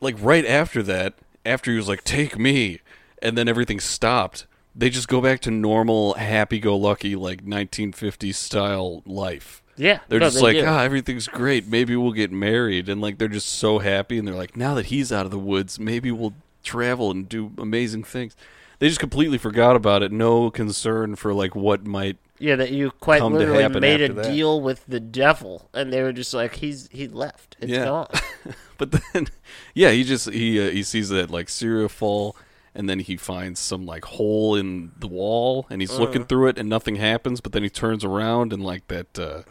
[0.00, 1.14] like right after that,
[1.46, 2.80] after he was like, "Take me,"
[3.22, 4.46] and then everything stopped.
[4.74, 9.60] They just go back to normal, happy-go-lucky, like 1950s style life.
[9.78, 10.00] Yeah.
[10.08, 10.66] They're no, just they like, do.
[10.66, 11.66] ah, everything's great.
[11.68, 14.86] Maybe we'll get married, and like they're just so happy, and they're like, now that
[14.86, 18.36] he's out of the woods, maybe we'll travel and do amazing things.
[18.80, 20.12] They just completely forgot about it.
[20.12, 22.16] No concern for like what might.
[22.38, 24.32] yeah, that you quite come to literally happen made a after that.
[24.32, 27.56] deal with the devil, and they were just like, he's he left.
[27.60, 27.84] It's Yeah.
[27.84, 28.08] gone.
[28.78, 29.26] But then,
[29.74, 32.36] yeah, he just he uh, he sees that like cereal fall,
[32.76, 36.58] and then he finds some like hole in the wall, and he's looking through it,
[36.58, 37.40] and nothing happens.
[37.40, 39.42] But then he turns around, and like that uh,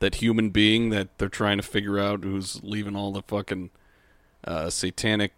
[0.00, 3.70] that human being that they're trying to figure out who's leaving all the fucking
[4.44, 5.32] uh, satanic.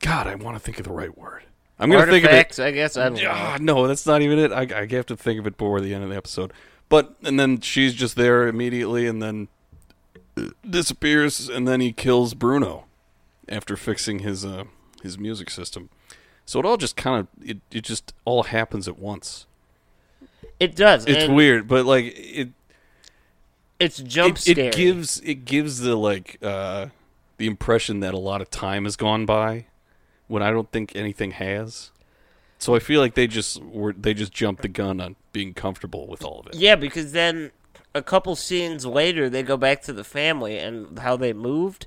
[0.00, 1.44] God, I want to think of the right word.
[1.78, 2.58] I'm gonna think of it.
[2.58, 2.96] I guess.
[2.96, 3.30] I don't know.
[3.30, 4.52] Ah, no, that's not even it.
[4.52, 6.52] I, I have to think of it before the end of the episode.
[6.88, 9.48] But and then she's just there immediately, and then
[10.36, 12.86] uh, disappears, and then he kills Bruno
[13.48, 14.64] after fixing his uh,
[15.02, 15.88] his music system.
[16.46, 19.46] So it all just kind of it, it just all happens at once.
[20.58, 21.06] It does.
[21.06, 22.48] It's weird, but like it
[23.78, 26.86] It's jump it, it gives it gives the like uh,
[27.36, 29.66] the impression that a lot of time has gone by
[30.26, 31.90] when I don't think anything has.
[32.58, 36.06] So I feel like they just were they just jumped the gun on being comfortable
[36.08, 36.54] with all of it.
[36.56, 37.52] Yeah, because then
[37.94, 41.86] a couple scenes later, they go back to the family and how they moved.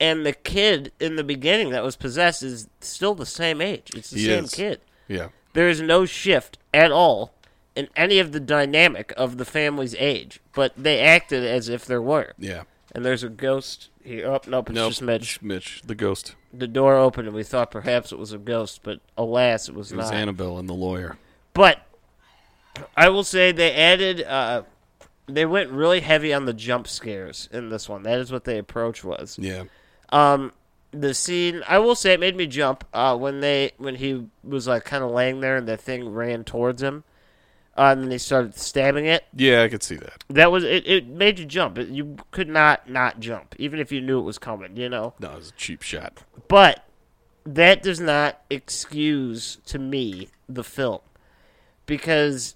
[0.00, 3.90] And the kid in the beginning that was possessed is still the same age.
[3.94, 4.50] It's the He same is.
[4.54, 4.80] kid.
[5.06, 5.28] Yeah.
[5.52, 7.32] There is no shift at all
[7.76, 12.02] in any of the dynamic of the family's age, but they acted as if there
[12.02, 12.32] were.
[12.38, 12.62] Yeah.
[12.94, 14.26] And there's a ghost here.
[14.28, 15.42] Oh, nope, it's Nope, just Mitch.
[15.42, 16.36] Mitch, the ghost.
[16.52, 19.90] The door opened and we thought perhaps it was a ghost, but alas, it was
[19.90, 20.10] It was.
[20.12, 21.16] Annabelle and the lawyer.
[21.52, 21.80] But
[22.96, 24.62] I will say they added, uh,
[25.26, 28.02] they went really heavy on the jump scares in this one.
[28.04, 29.38] That is what the approach was.
[29.40, 29.64] Yeah.
[30.10, 30.52] Um,
[30.92, 34.68] the scene, I will say, it made me jump uh, when they when he was
[34.68, 37.02] like kind of laying there and the thing ran towards him,
[37.76, 39.24] uh, and then they started stabbing it.
[39.34, 40.24] Yeah, I could see that.
[40.28, 40.86] That was it.
[40.86, 41.78] It made you jump.
[41.78, 44.76] It, you could not not jump, even if you knew it was coming.
[44.76, 45.14] You know.
[45.18, 46.22] No, it was a cheap shot.
[46.48, 46.84] But
[47.44, 51.00] that does not excuse to me the film
[51.86, 52.54] because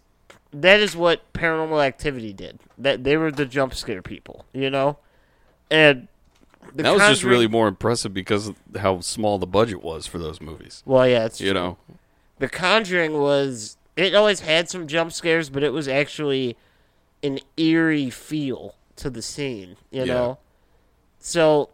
[0.52, 2.61] that is what Paranormal Activity did.
[2.76, 4.98] That they were the jump scare people, you know,
[5.70, 6.09] and
[6.74, 10.18] the that was just really more impressive because of how small the budget was for
[10.18, 10.83] those movies.
[10.87, 11.24] well, yeah.
[11.24, 11.76] It's You know.
[12.38, 16.57] The Conjuring was it always had some jump scares, but it was actually
[17.23, 20.15] an eerie feel to the scene, you Yeah.
[20.15, 20.39] know?
[21.19, 21.71] So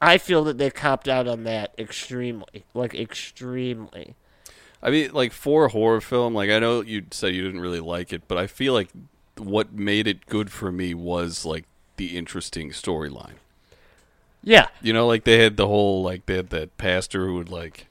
[0.00, 2.64] I feel that they copped out on that extremely.
[2.74, 4.14] Like, extremely.
[4.82, 7.80] I mean, like for a horror film, like I know you said you didn't really
[7.80, 8.88] like it, but I feel like
[9.36, 11.64] what made it good for me was like
[11.96, 13.34] the interesting storyline.
[14.42, 14.68] Yeah.
[14.80, 17.86] You know, like they had the whole like they had that pastor who would like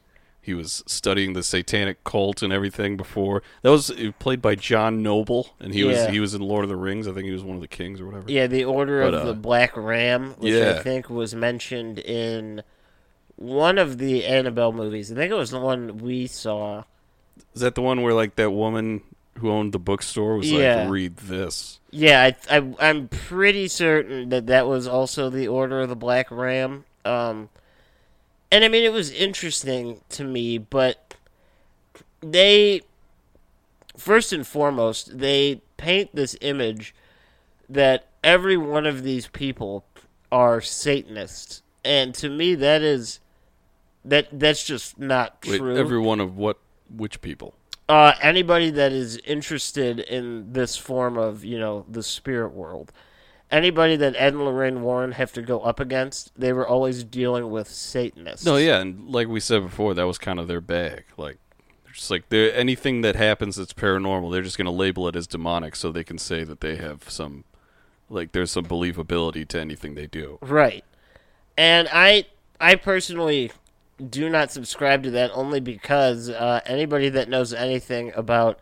[0.48, 3.44] he was studying the satanic cult and everything before.
[3.64, 6.10] That was played by John Noble, and he was Yeah.
[6.12, 7.06] he was in Lord of the Rings.
[7.08, 8.32] I think he was one of the kings or whatever.
[8.32, 12.64] Yeah, the Order But, of uh, the Black Ram, which I think was mentioned in
[13.36, 15.12] one of the Annabelle movies.
[15.12, 16.84] I think it was the one we saw.
[17.54, 19.02] Is that the one where like that woman
[19.40, 20.82] who owned the bookstore was Yeah.
[20.84, 25.82] like, "Read this." Yeah, I, I, I'm pretty certain that that was also the Order
[25.82, 26.86] of the Black Ram.
[27.06, 27.50] Um,
[28.52, 31.16] and I mean, it was interesting to me, but
[32.22, 32.82] they,
[33.96, 36.96] first and foremost, they paint this image
[37.70, 39.86] that every one of these people
[40.32, 43.20] are Satanists, and to me, that is
[44.06, 45.78] that that's just not Wait, true.
[45.78, 46.58] every one of what?
[46.90, 47.54] Which people?
[47.90, 52.92] Uh, anybody that is interested in this form of, you know, the spirit world,
[53.52, 57.50] anybody that Ed and Lorraine Warren have to go up against, they were always dealing
[57.50, 58.46] with Satanists.
[58.46, 61.06] No, yeah, and like we said before, that was kind of their bag.
[61.18, 61.38] Like,
[61.84, 65.16] they're just like they're, anything that happens that's paranormal, they're just going to label it
[65.16, 67.44] as demonic, so they can say that they have some,
[68.10, 70.40] like, there's some believability to anything they do.
[70.42, 70.84] Right.
[71.58, 72.26] And I,
[72.60, 73.52] I personally
[74.10, 78.60] do not subscribe to that only because uh, anybody that knows anything about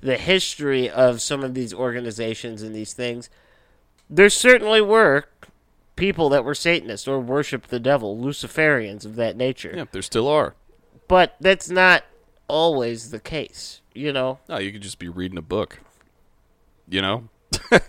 [0.00, 3.28] the history of some of these organizations and these things,
[4.10, 5.24] there certainly were
[5.96, 9.72] people that were Satanists or worshiped the devil, Luciferians of that nature.
[9.76, 10.54] Yeah, there still are.
[11.08, 12.04] But that's not
[12.46, 14.38] always the case, you know?
[14.48, 15.80] No, you could just be reading a book.
[16.88, 17.28] You know.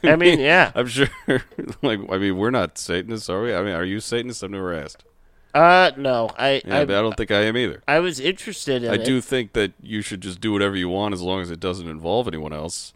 [0.04, 0.72] I mean, yeah.
[0.76, 1.10] I'm sure.
[1.82, 3.54] like, I mean, we're not Satanists, are we?
[3.54, 4.44] I mean, are you Satanists?
[4.44, 5.06] I've never asked.
[5.54, 7.82] Uh, no, I, Yeah, I, I don't think I am either.
[7.88, 9.06] I was interested in I it.
[9.06, 11.88] do think that you should just do whatever you want as long as it doesn't
[11.88, 12.94] involve anyone else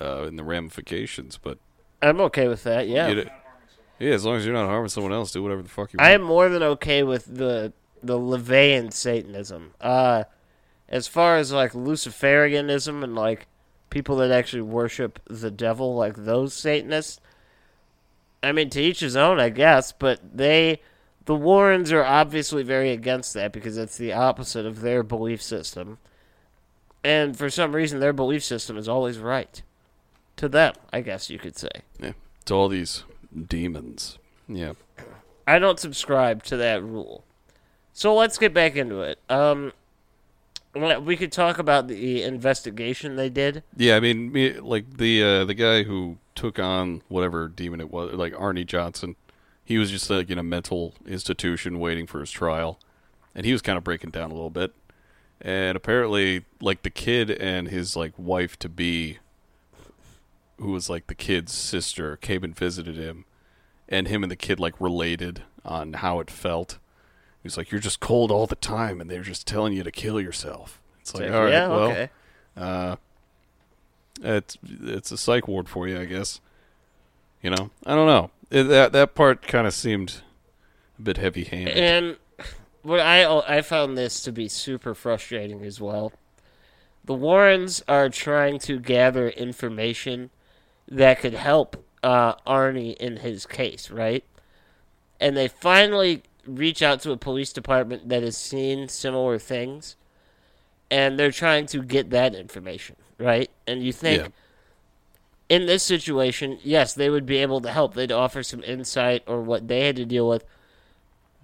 [0.00, 1.38] uh, in the ramifications.
[1.42, 1.58] But
[2.02, 3.08] I'm okay with that, yeah.
[3.08, 3.30] you
[4.02, 6.08] yeah, as long as you're not harming someone else, do whatever the fuck you want.
[6.08, 9.74] I am more than okay with the the LaVeyan Satanism.
[9.80, 10.24] Uh,
[10.88, 13.46] as far as like Luciferianism and like
[13.90, 17.20] people that actually worship the devil, like those Satanists.
[18.42, 19.92] I mean, to each his own, I guess.
[19.92, 20.80] But they,
[21.26, 25.98] the Warrens, are obviously very against that because it's the opposite of their belief system.
[27.04, 29.62] And for some reason, their belief system is always right.
[30.36, 31.70] To them, I guess you could say.
[32.00, 32.12] yeah,
[32.46, 33.04] to all these
[33.48, 34.18] demons.
[34.48, 34.72] Yeah,
[35.46, 37.24] I don't subscribe to that rule.
[37.92, 39.18] So let's get back into it.
[39.28, 39.72] Um,
[40.74, 43.62] we- could talk about the investigation they did.
[43.76, 43.96] yeah.
[43.96, 48.14] I mean, me, like the uh, the guy who took on whatever demon it was,
[48.14, 49.16] like Arnie Johnson.
[49.64, 52.80] He was just like in a mental institution waiting for his trial,
[53.34, 54.72] and he was kind of breaking down a little bit.
[55.40, 59.18] And apparently, like the kid and his like wife to be,
[60.62, 63.24] who was like the kid's sister, came and visited him,
[63.88, 66.78] and him and the kid like related on how it felt.
[67.42, 69.90] He was like, "You're just cold all the time, and they're just telling you to
[69.90, 72.10] kill yourself." It's like, Like, all right, yeah, well, okay.
[72.56, 72.96] uh,
[74.22, 76.40] it's it's a psych ward for you, I guess.
[77.42, 78.30] You know, I don't know.
[78.50, 80.22] It, that that part kind of seemed
[80.98, 81.76] a bit heavy-handed.
[81.76, 82.16] And
[82.82, 86.12] what I I found this to be super frustrating as well.
[87.04, 90.30] The Warrens are trying to gather information
[90.92, 94.24] that could help uh, Arnie in his case, right?
[95.20, 99.96] And they finally reach out to a police department that has seen similar things,
[100.90, 103.50] and they're trying to get that information, right?
[103.66, 104.28] And you think Yeah.
[105.48, 107.94] in this situation, yes, they would be able to help.
[107.94, 110.44] They'd offer some insight or what they had to deal with.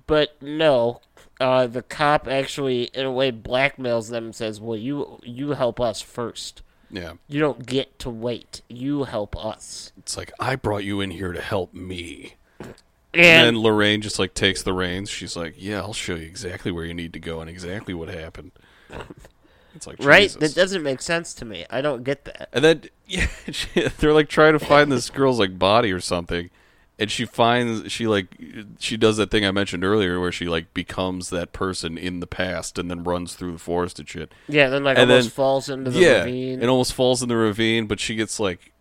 [0.06, 1.00] But no,
[1.40, 5.80] uh, the cop actually, in a way, blackmails them and says, "Well, you you help
[5.80, 6.62] us first.
[6.90, 8.62] Yeah, You don't get to wait.
[8.68, 12.34] You help us." it's like I brought you in here to help me.
[12.60, 15.08] And, And then Lorraine just like takes the reins.
[15.10, 18.08] She's like, "Yeah, I'll show you exactly where you need to go and exactly what
[18.08, 18.52] happened."
[19.74, 20.40] It's like right, Jesus.
[20.40, 21.64] that doesn't make sense to me.
[21.70, 22.48] I don't get that.
[22.52, 23.28] And then yeah,
[23.98, 26.50] they're like trying to find this girl's like body or something,
[26.98, 28.26] and she finds she like
[28.78, 32.26] she does that thing I mentioned earlier where she like becomes that person in the
[32.26, 34.32] past and then runs through the forest and shit.
[34.48, 36.60] Yeah, then like And almost then- falls into the yeah, ravine.
[36.62, 38.72] it almost falls in the ravine, but she gets like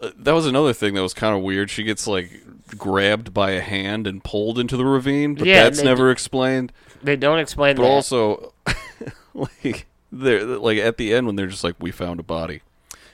[0.00, 1.70] uh, that was another thing that was kind of weird.
[1.70, 2.30] She gets like
[2.78, 6.72] grabbed by a hand and pulled into the ravine, but Yeah, that's never d- explained.
[7.02, 7.82] they don't explain that.
[7.82, 7.94] But that.
[7.94, 8.52] also,
[9.34, 12.62] like they're like at the end when they're just like, "We found a body.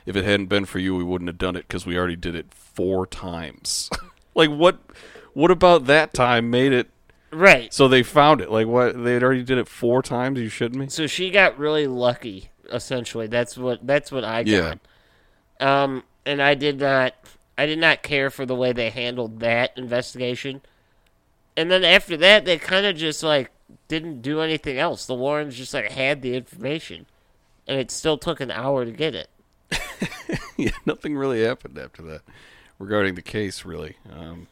[0.07, 2.35] If it hadn't been for you, we wouldn't have done it because we already did
[2.35, 2.47] it
[2.79, 3.91] four times."
[4.37, 4.79] like what?
[5.35, 6.89] What about that time made it
[7.31, 7.73] Right.
[7.75, 8.51] so they found it?
[8.51, 9.03] Like what?
[9.03, 10.39] They had already did it four times.
[10.39, 10.89] Are you shitting me?
[10.89, 12.51] So she got really lucky.
[12.73, 14.75] Essentially, that's what that's what I Yeah.
[15.61, 17.15] Um, and I did not,
[17.57, 20.61] I did not care for the way they handled that investigation.
[21.57, 23.51] And then after that, they kind of just like
[23.89, 25.07] didn't do anything else.
[25.07, 27.07] The Warrens just like had the information,
[27.67, 29.29] and it still took an hour to get it.
[30.57, 32.23] yeah, nothing really happened after that
[32.79, 33.97] regarding the case, really.
[34.11, 34.47] Um,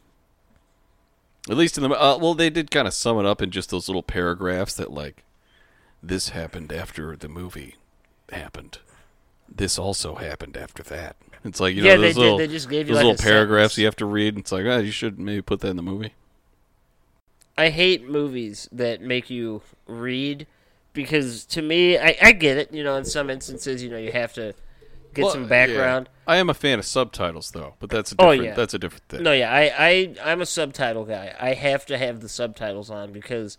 [1.49, 3.69] at least in the uh, well, they did kind of sum it up in just
[3.69, 5.23] those little paragraphs that like
[6.03, 7.75] this happened after the movie
[8.31, 8.79] happened.
[9.49, 11.15] This also happened after that.
[11.43, 12.39] It's like you know Yeah, they those did.
[12.39, 13.77] They just gave you, those like, little paragraphs sentence.
[13.77, 14.35] you have to read.
[14.35, 16.13] And it's like oh, you should maybe put that in the movie.
[17.57, 20.45] I hate movies that make you read
[20.93, 22.73] because to me, I, I get it.
[22.73, 24.53] You know, in some instances, you know, you have to
[25.13, 26.09] get Well, some background.
[26.11, 26.33] yeah.
[26.33, 28.55] I am a fan of subtitles though, but that's a different, Oh, different yeah.
[28.55, 29.23] that's a different thing.
[29.23, 31.35] No, yeah, I, I, I'm a subtitle guy.
[31.39, 33.57] I have to have the subtitles on because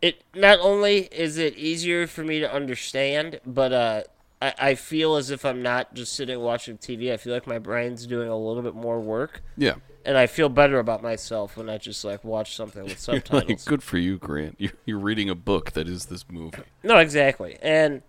[0.00, 4.02] it not only is it easier for me to understand, but uh,
[4.40, 7.12] I, I feel as if I'm not just sitting watching TV.
[7.12, 9.74] I feel like my brain's doing a little bit more work, Yeah.
[10.04, 13.26] and I feel better about myself when I just like watch something with You're like,
[13.26, 13.64] subtitles.
[13.64, 14.54] good for you, Grant.
[14.58, 16.58] You, you're reading a book that is this movie.
[16.84, 17.58] No, exactly.
[17.60, 18.02] And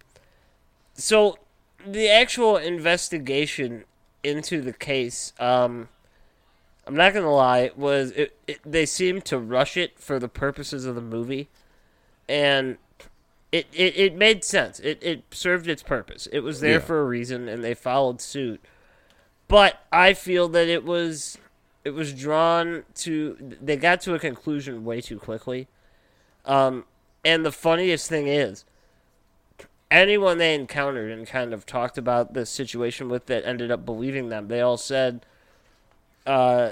[0.94, 1.38] so
[1.86, 3.86] the actual investigation
[4.24, 5.88] into the case, um,
[6.86, 10.86] I'm not gonna lie, was it, it, they seemed to rush it for the purposes
[10.86, 11.50] of the movie,
[12.28, 12.78] and
[13.52, 14.80] it it, it made sense.
[14.80, 16.28] It it served its purpose.
[16.32, 16.80] It was there Yeah.
[16.80, 18.62] for a reason, and they followed suit.
[19.48, 21.38] But I feel that it was
[21.86, 25.68] it was drawn to they got to a conclusion way too quickly.
[26.46, 26.86] Um,
[27.26, 28.66] and the funniest thing is,
[29.92, 34.30] anyone they encountered and kind of talked about the situation with that ended up believing
[34.30, 35.26] them, they all said,
[36.26, 36.72] uh,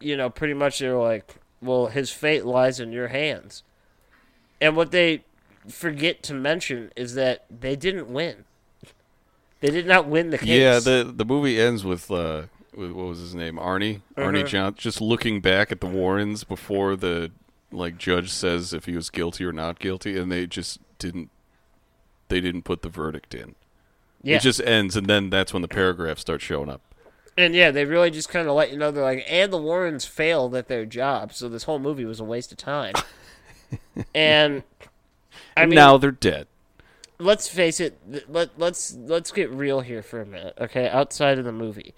[0.00, 3.62] you know, pretty much they were like, well, his fate lies in your hands.
[4.60, 5.24] And what they
[5.68, 8.44] forget to mention is that they didn't win.
[9.60, 10.48] They did not win the case.
[10.48, 12.42] Yeah, the the movie ends with uh
[12.74, 13.56] with, what was his name?
[13.56, 14.02] Arnie?
[14.16, 14.46] Arnie Uh-huh.
[14.46, 17.32] John just looking back at the Warrens before the
[17.72, 21.30] like judge says if he was guilty or not guilty and they just didn't
[22.28, 23.54] they didn't put the verdict in.
[24.22, 24.36] yeah.
[24.36, 26.80] It just ends and then that's when the paragraphs start showing up.
[27.38, 30.06] And yeah, they really just kind of let you know they're like, and the Warrens
[30.06, 32.94] failed at their job, so this whole movie was a waste of time.
[34.14, 34.62] and
[35.56, 36.46] I mean, now they're dead.
[37.18, 37.98] let's face it.
[38.28, 40.88] Let let's let's get real here for a minute, okay?
[40.88, 41.94] Outside of the movie,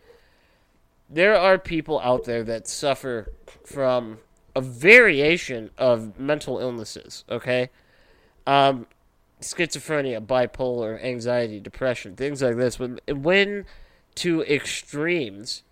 [1.08, 3.32] there are people out there that suffer
[3.64, 4.18] from
[4.56, 7.24] a variation of mental illnesses.
[7.30, 7.70] Okay,
[8.46, 8.86] um,
[9.40, 12.78] schizophrenia, bipolar, anxiety, depression, things like this.
[12.78, 13.66] When when
[14.16, 15.62] to extremes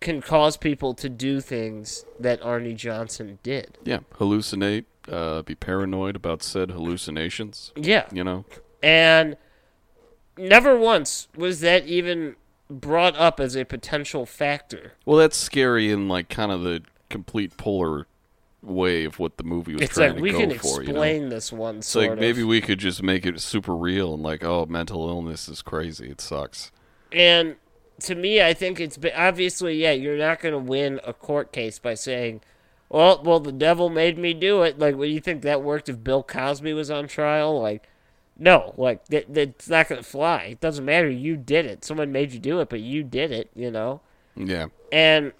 [0.00, 3.78] can cause people to do things that Arnie Johnson did.
[3.84, 8.06] Yeah, hallucinate, uh be paranoid about said hallucinations, Yeah.
[8.12, 8.44] you know.
[8.82, 9.36] And
[10.36, 12.34] never once was that even
[12.68, 14.94] brought up as a potential factor.
[15.04, 18.06] Well, that's scary in like kind of the complete polar
[18.62, 21.22] way of what the movie was It's trying like to we go can for, explain
[21.22, 21.34] you know.
[21.34, 22.18] this one It's like of.
[22.18, 26.10] maybe we could just make it super real and like, oh, mental illness is crazy.
[26.10, 26.70] It sucks.
[27.10, 27.56] And
[28.00, 31.78] to me, I think it's obviously, yeah, you're not going to win a court case
[31.78, 32.40] by saying,
[32.88, 34.78] well, well, the devil made me do it.
[34.78, 37.60] Like, what do you think that worked if Bill Cosby was on trial?
[37.60, 37.88] Like,
[38.38, 40.42] no, like that, that's not going to fly.
[40.52, 41.08] It doesn't matter.
[41.08, 41.84] You did it.
[41.84, 43.50] Someone made you do it, but you did it.
[43.54, 44.00] You know.
[44.36, 44.66] Yeah.
[44.90, 45.32] And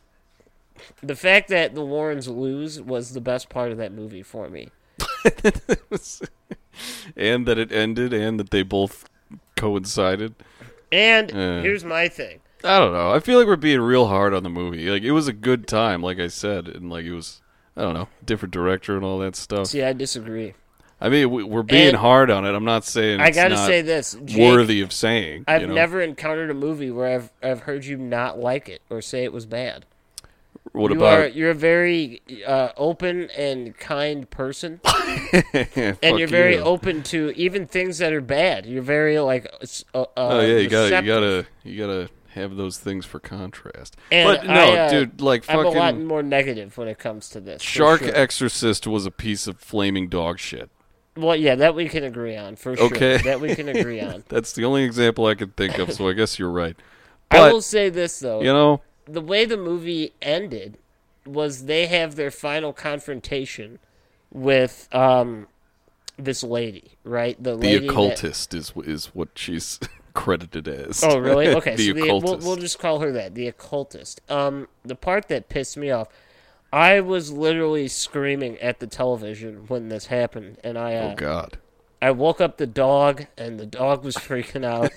[1.02, 4.70] the fact that the Warrens lose was the best part of that movie for me.
[7.16, 9.08] And that it ended and that they both
[9.56, 10.34] coincided.
[10.90, 12.40] And here's my thing.
[12.64, 13.12] I don't know.
[13.12, 14.88] I feel like we're being real hard on the movie.
[14.88, 17.42] Like it was a good time, like I said, and like it was
[17.76, 19.68] I don't know, different director and all that stuff.
[19.68, 20.54] See, I disagree.
[21.00, 22.54] I mean, we, we're being And hard on it.
[22.54, 24.16] I'm not saying I got to not say this.
[24.24, 25.44] Jake, worthy of saying.
[25.48, 25.74] I've you know?
[25.74, 29.32] never encountered a movie where I've I've heard you not like it or say it
[29.32, 29.84] was bad.
[30.72, 36.28] What you about are you're a very uh, open and kind person, and Fuck you're
[36.28, 36.62] very you.
[36.62, 38.64] open to even things that are bad.
[38.64, 39.46] You're very like
[39.94, 43.96] uh, uh, Oh yeah, you gotta, you gotta, you gotta have those things for contrast.
[44.10, 47.28] And but no, I, uh, dude, like I'm a lot more negative when it comes
[47.30, 47.60] to this.
[47.60, 48.14] Shark sure.
[48.14, 50.70] Exorcist was a piece of flaming dog shit.
[51.16, 52.86] Well, yeah, that we can agree on for sure.
[52.86, 53.18] Okay.
[53.18, 54.24] That we can agree on.
[54.28, 55.92] That's the only example I can think of.
[55.92, 56.76] So I guess you're right.
[57.30, 58.80] I will say this though: you know,
[59.12, 60.78] the way the movie ended
[61.26, 63.78] was they have their final confrontation
[64.32, 65.46] with um,
[66.16, 67.40] this lady, right?
[67.42, 69.78] The, The lady occultist is is what she's
[70.14, 71.04] credited as.
[71.04, 71.48] Oh, really?
[71.56, 74.20] Okay, the so the, we'll, we'll just call her that, the occultist.
[74.28, 76.08] Um, the part that pissed me off,
[76.72, 81.58] I was literally screaming at the television when this happened, and I, uh, oh God.
[82.02, 84.90] I woke up the dog, and the dog was freaking out.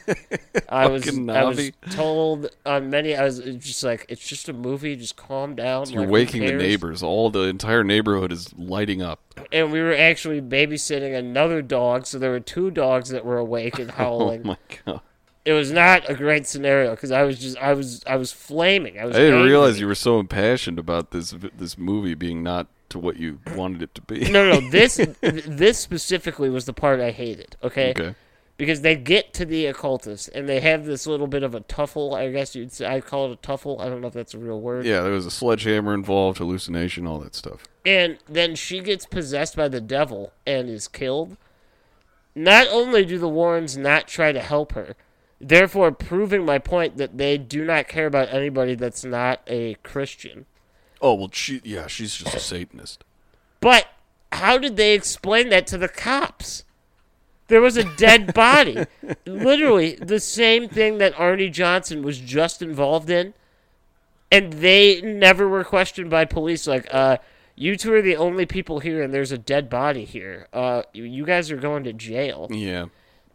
[0.68, 4.96] I was, I was told on many, I was just like, it's just a movie,
[4.96, 5.88] just calm down.
[5.92, 7.04] You're like, waking the neighbors.
[7.04, 9.20] All the entire neighborhood is lighting up.
[9.52, 13.78] And we were actually babysitting another dog, so there were two dogs that were awake
[13.78, 14.42] and oh howling.
[14.44, 15.02] Oh my God.
[15.46, 19.00] it was not a great scenario because I was just, I was, I was flaming.
[19.00, 19.16] I was.
[19.16, 19.52] I didn't angry.
[19.52, 22.66] realize you were so impassioned about this this movie being not
[22.96, 24.32] to what you wanted it to be.
[24.32, 24.70] No, no, no.
[24.72, 27.58] This this specifically was the part I hated.
[27.62, 27.92] Okay?
[27.92, 28.16] okay.
[28.56, 32.16] because they get to the occultist and they have this little bit of a tuffle.
[32.16, 33.82] I guess you'd say I call it a tuffle.
[33.82, 34.86] I don't know if that's a real word.
[34.86, 37.66] Yeah, there was a sledgehammer involved, hallucination, all that stuff.
[37.86, 41.36] And then she gets possessed by the devil and is killed.
[42.34, 44.96] Not only do the Warrens not try to help her,
[45.42, 50.46] therefore proving my point that they do not care about anybody that's not a Christian.
[51.02, 53.04] Oh well, she yeah, she's just a Satanist.
[53.60, 53.88] But
[54.32, 56.64] how did they explain that to the cops?
[57.48, 58.86] There was a dead body.
[59.26, 63.34] Literally the same thing that Arnie Johnson was just involved in.
[64.32, 67.18] And they never were questioned by police like, uh,
[67.56, 70.48] you two are the only people here and there's a dead body here.
[70.52, 72.48] Uh, you- you guys are going to jail.
[72.50, 72.88] Yeah.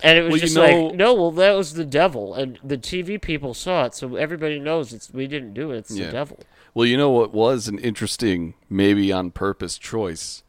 [0.02, 2.34] And it was Well, you just know- like, no, well, that was the devil.
[2.34, 5.78] And the TV people saw it, so everybody knows it's we didn't do it.
[5.78, 6.06] It's Yeah.
[6.06, 6.38] the devil.
[6.74, 10.42] Well, you know what was an interesting, maybe on purpose choice,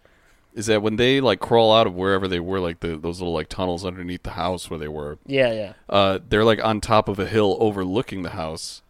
[0.54, 3.34] is that when they like crawl out of wherever they were, like the those little
[3.34, 5.74] like tunnels underneath the house where they were, Yeah, yeah.
[5.89, 8.82] uh, they're like on top of a hill overlooking the house,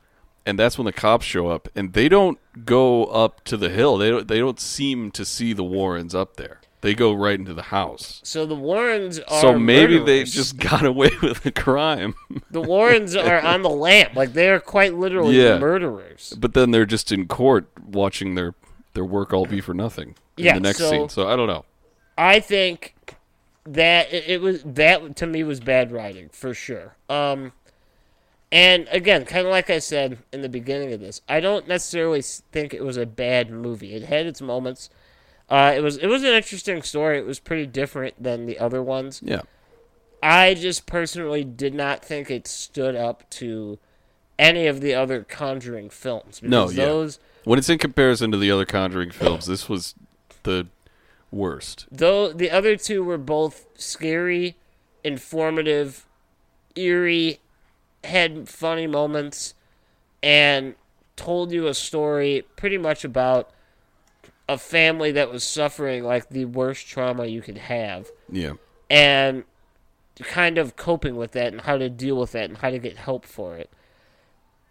[0.46, 3.98] and that's when the cops show up, and they don't go up to the hill.
[3.98, 4.28] They don't.
[4.28, 6.61] They don't seem to see the Warrens up there.
[6.82, 8.22] They go right into the house.
[8.24, 10.34] So the Warrens are So maybe they murderers.
[10.34, 12.16] just got away with the crime,
[12.50, 14.16] The Warrens are on the lamp.
[14.16, 15.60] Like they are quite literally Yeah.
[15.60, 16.34] murderers.
[16.38, 18.56] but then they're just in court watching their
[18.94, 21.10] their work all be for nothing in Yeah, the next so- scene.
[21.10, 21.66] So I don't know.
[22.18, 22.96] I think
[23.66, 26.96] that it, it was that to me was bad writing for sure.
[27.10, 27.54] Um,
[28.52, 32.22] and again, kind of like I said in the beginning of this, I don't necessarily
[32.22, 33.94] think it was a bad movie.
[33.94, 34.90] It had its moments.
[35.52, 37.18] Uh, it was it was an interesting story.
[37.20, 39.22] It was pretty different than the other ones.
[39.24, 39.42] Yeah.
[40.24, 43.78] I just personally did not think it stood up to
[44.40, 46.42] any of the other Conjuring films.
[46.42, 46.86] No, yeah.
[46.86, 49.94] those When it's in comparison to the other Conjuring films, this was
[50.44, 50.68] the
[51.32, 51.86] worst.
[51.92, 54.56] Though the other two were both scary,
[55.04, 56.06] informative,
[56.76, 57.42] eerie,
[58.06, 59.54] had funny moments,
[60.24, 60.76] and
[61.18, 63.52] told you a story pretty much about
[64.54, 68.54] a family that was suffering like the worst trauma you could have, Yeah.
[68.90, 69.44] and
[70.20, 72.98] kind of coping with that and how to deal with that and how to get
[72.98, 73.70] help for it.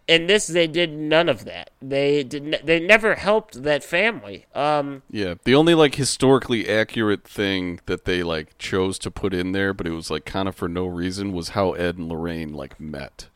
[0.06, 1.70] In this, they did none of that.
[1.80, 2.42] They did.
[2.42, 4.46] Ne- they never helped that family.
[4.56, 5.34] Um, Yeah.
[5.44, 9.86] The only like historically accurate thing that they like chose to put in there, but
[9.86, 13.28] it was like kind of for no reason, was how Ed and Lorraine like met.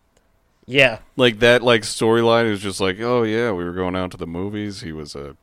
[0.67, 4.17] yeah, Like that like storyline is just like, oh yeah, we were going out to
[4.17, 4.81] the movies.
[4.81, 5.37] He was a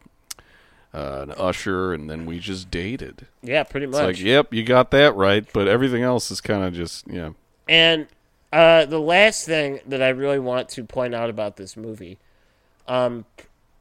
[0.93, 3.27] uh, an usher, and then we just dated.
[3.41, 4.03] yeah, pretty It's much.
[4.05, 7.31] like, yep, you got that right, but everything else is kind of just yeah.
[7.69, 8.07] And
[8.51, 12.17] uh, the last thing that I really want to point out about this movie,
[12.87, 13.25] um,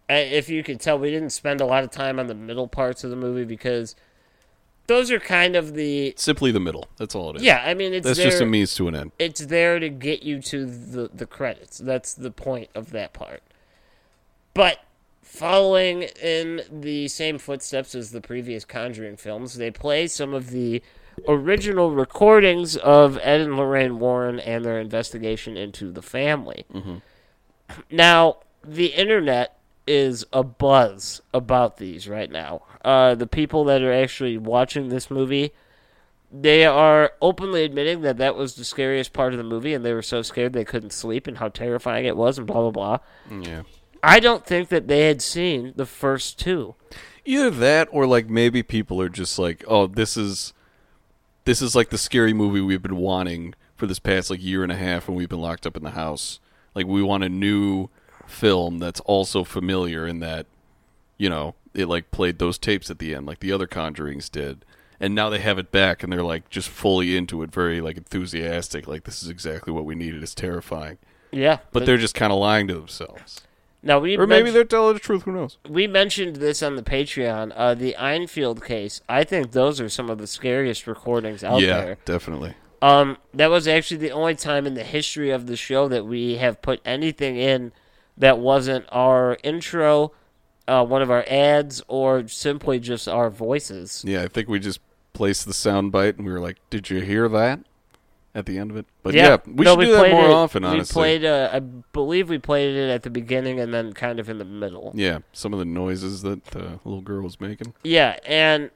[0.09, 3.03] if you could tell, we didn't spend a lot of time on the middle parts
[3.03, 3.97] of the movie because
[4.87, 6.87] those are kind of the Simply the middle.
[6.97, 7.43] That's all it is.
[7.43, 7.63] yeah.
[7.65, 9.13] I mean, it's That's there, just a means to an end.
[9.19, 11.79] it's there to get you to the the credits.
[11.79, 13.43] That's the point of that part.
[14.55, 14.79] But
[15.31, 20.83] following in the same footsteps as the previous Conjuring films, they play some of the
[21.29, 26.67] original recordings of Ed and Lorraine Warren and their investigation into the family.
[27.91, 29.57] Now, the internet
[29.87, 32.63] is a buzz about these right now.
[32.85, 35.53] Uh, the people that are actually watching this movie
[36.33, 39.93] they are openly admitting that that was the scariest part of the movie and they
[39.93, 42.99] were so scared they couldn't sleep and how terrifying it was and blah blah blah.
[43.43, 43.63] Yeah.
[44.03, 46.75] I don't think that they had seen the first two.
[47.25, 50.53] Either that or like maybe people are just like, oh, this is
[51.45, 54.73] this is like the scary movie we've been wanting for this past like year and
[54.73, 56.41] a half when we've been locked up in the house.
[56.75, 57.89] Like we want a new
[58.27, 60.47] film that's also familiar in that,
[61.19, 64.65] you know, it like played those tapes at the end like the other Conjurings did.
[65.03, 67.97] And now they have it back and they're like just fully into it, very like
[67.97, 70.23] enthusiastic, like this is exactly what we needed.
[70.23, 70.99] It's terrifying.
[71.33, 73.43] Yeah, But they're just kind of lying to themselves.
[73.83, 75.23] Now we Or maybe they're telling the truth.
[75.23, 75.59] Who knows?
[75.69, 77.53] we mentioned this on the Patreon.
[77.57, 79.01] Uh, the Enfield case.
[79.09, 81.99] I think those are some of the scariest recordings out yeah, there.
[82.05, 82.55] definitely.
[82.83, 86.37] Um, that was actually the only time in the history of the show that we
[86.37, 87.73] have put anything in
[88.17, 90.13] that wasn't our intro,
[90.69, 94.03] uh, one of our ads, or simply just our voices.
[94.07, 94.81] Yeah, I think we just
[95.13, 97.61] placed the sound bite and we were like, "Did you hear that?"
[98.33, 98.87] At the end of it.
[99.03, 100.63] But yeah, we no, should do that more it- often.
[100.63, 104.21] We Honestly, played, uh, I believe we played it at the beginning and then kind
[104.21, 104.93] of in the middle.
[104.95, 107.75] yeah, some of the noises that the little girl was making.
[107.83, 108.71] Yeah, and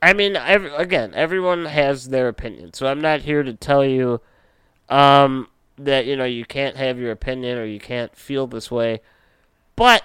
[0.00, 4.22] I mean, every, again, everyone has their opinion, so I'm not here to tell you
[4.88, 9.02] um, that you know you can't have your opinion or you can't feel this way,
[9.76, 10.04] but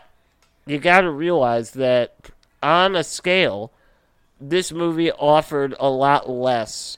[0.65, 2.29] you got to realize that
[2.61, 3.71] on a scale,
[4.41, 6.97] this movie offered a lot less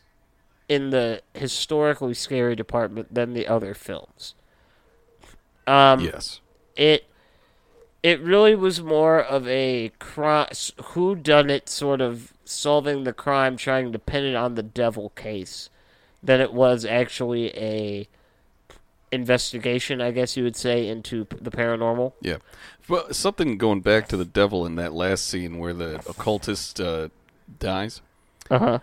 [0.70, 4.36] in the historically scary department than the other films.
[5.66, 6.40] Um, yes.
[6.76, 7.06] it
[8.04, 10.48] it really was more of a crime
[10.92, 15.10] who done it sort of solving the crime trying to pin it on the devil
[15.10, 15.70] case
[16.24, 18.08] than it was actually a
[19.12, 22.38] investigation i guess you would say into the paranormal Yeah.
[22.88, 27.10] But something going back to the devil in that last scene where the occultist uh,
[27.60, 28.02] dies.
[28.50, 28.80] uh-huh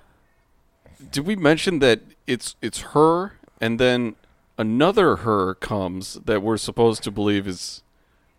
[1.11, 4.17] Did we mention that it's it's her and then
[4.59, 7.83] another her comes that we're supposed to believe is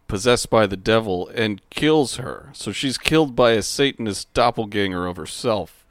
[0.07, 2.49] possessed by the devil and kills her.
[2.53, 5.85] So she's killed by a satanist doppelganger of herself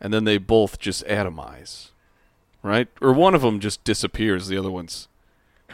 [0.00, 1.90] and then they both just atomize.
[2.62, 2.88] Right?
[3.00, 5.08] Or one of them just disappears, the other one's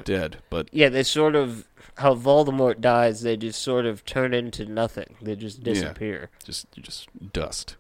[0.05, 4.65] dead, but yeah they sort of how voldemort dies they just sort of turn into
[4.65, 7.77] nothing they just disappear Yeah, just just dust.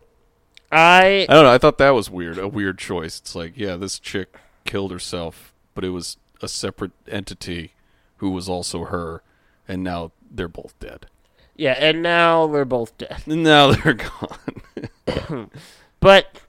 [0.70, 1.50] I I don't know.
[1.50, 2.38] I thought that was weird.
[2.38, 3.18] A weird choice.
[3.18, 7.72] It's like, yeah, this chick killed herself, but it was a separate entity
[8.18, 9.22] who was also her,
[9.66, 11.06] and now they're both dead.
[11.56, 15.50] yeah and now they're both dead now they're gone.
[16.00, 16.40] But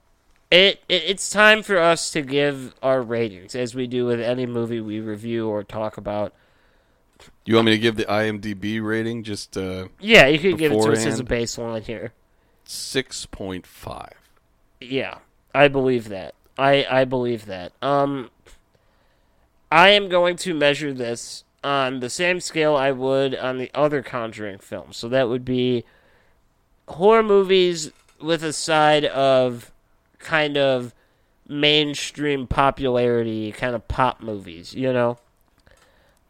[0.50, 4.46] it, it it's time for us to give our ratings, as we do with any
[4.46, 6.32] movie we review or talk about.
[7.44, 10.82] you want me to give the IMDb rating just uh, Yeah, you could give it
[10.82, 12.12] to us as a baseline here.
[12.64, 14.14] Six point five?
[14.80, 15.18] Yeah,
[15.54, 16.34] I believe that.
[16.58, 17.72] I I believe that.
[17.82, 18.30] Um,
[19.70, 24.02] I am going to measure this on the same scale I would on the other
[24.02, 24.96] Conjuring films.
[24.96, 25.84] So that would be
[26.88, 27.90] horror movies
[28.20, 29.72] with a side of
[30.18, 30.94] kind of
[31.48, 34.74] mainstream popularity, kind of pop movies.
[34.74, 35.18] You know.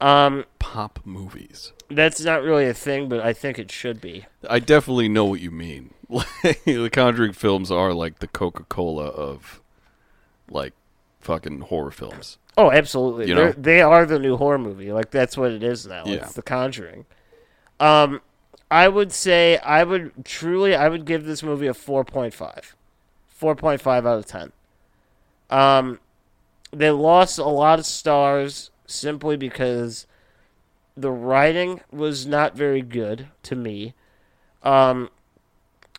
[0.03, 1.72] Um, Pop movies.
[1.88, 4.26] that's not really a thing, but I think it should be.
[4.48, 5.94] I definitely know what you mean.
[6.11, 9.62] the Conjuring films are like the Coca Cola of
[10.50, 10.72] like
[11.20, 12.38] fucking horror films.
[12.59, 13.28] Oh, absolutely.
[13.28, 13.53] You know?
[13.53, 14.92] they are the new horror movie.
[14.92, 16.03] Like that's what it is now.
[16.05, 16.16] Yeah.
[16.16, 17.07] It's The Conjuring.
[17.78, 18.20] Um,
[18.72, 22.74] I would say I would truly I would give this movie a four point five.
[23.28, 24.53] Four point five out of ten.
[25.48, 26.00] Um,
[26.72, 30.07] they lost a lot of stars simply because
[30.97, 33.95] the writing was not very good to me.
[34.62, 35.09] Um,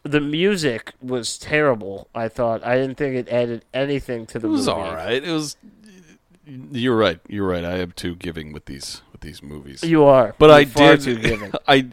[0.04, 2.08] the music was terrible.
[2.14, 4.80] I thought I didn't think it added anything to the It was movie.
[4.80, 5.24] all right.
[5.24, 5.56] It was.
[6.46, 7.20] You're right.
[7.30, 7.64] You're right.
[7.64, 9.82] I am too giving with these with these movies.
[9.84, 10.64] You are, but You're I
[10.96, 11.02] did.
[11.02, 11.54] too giving.
[11.68, 11.88] I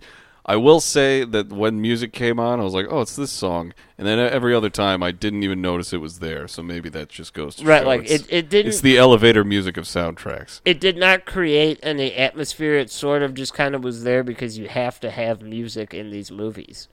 [0.47, 3.73] I will say that when music came on, I was like, "Oh, it's this song,"
[3.99, 6.49] and then every other time, I didn't even notice it was there.
[6.49, 8.97] So maybe that just goes to Right, show like, it's, it- it didn't- It's the
[8.99, 10.61] elevator music of soundtracks.
[10.65, 12.75] it did not create any atmosphere.
[12.77, 16.11] It sort of just kind of was there because you have to have music in
[16.11, 16.89] these movies.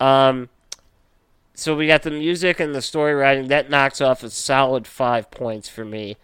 [0.00, 0.48] Um,
[1.54, 5.30] so we got the music and the story writing that knocks off a solid five
[5.30, 6.16] points for me.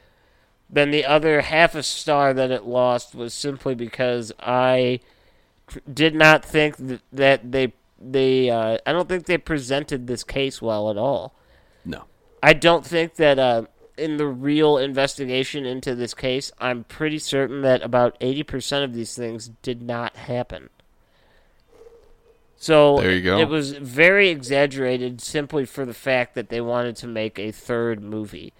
[0.68, 5.00] Then the other half a star that it lost was simply because I
[5.92, 6.76] did not think
[7.12, 11.34] that, they they uh, I don't think they presented this case well at all.
[11.84, 12.04] No,
[12.42, 13.66] I don't think that uh,
[13.96, 19.14] in the real investigation into this case, I'm pretty certain that about 80% of these
[19.14, 20.70] things did not happen.
[22.56, 23.38] So There you go.
[23.38, 28.02] it was very exaggerated simply for the fact that they wanted to make a third
[28.02, 28.52] movie.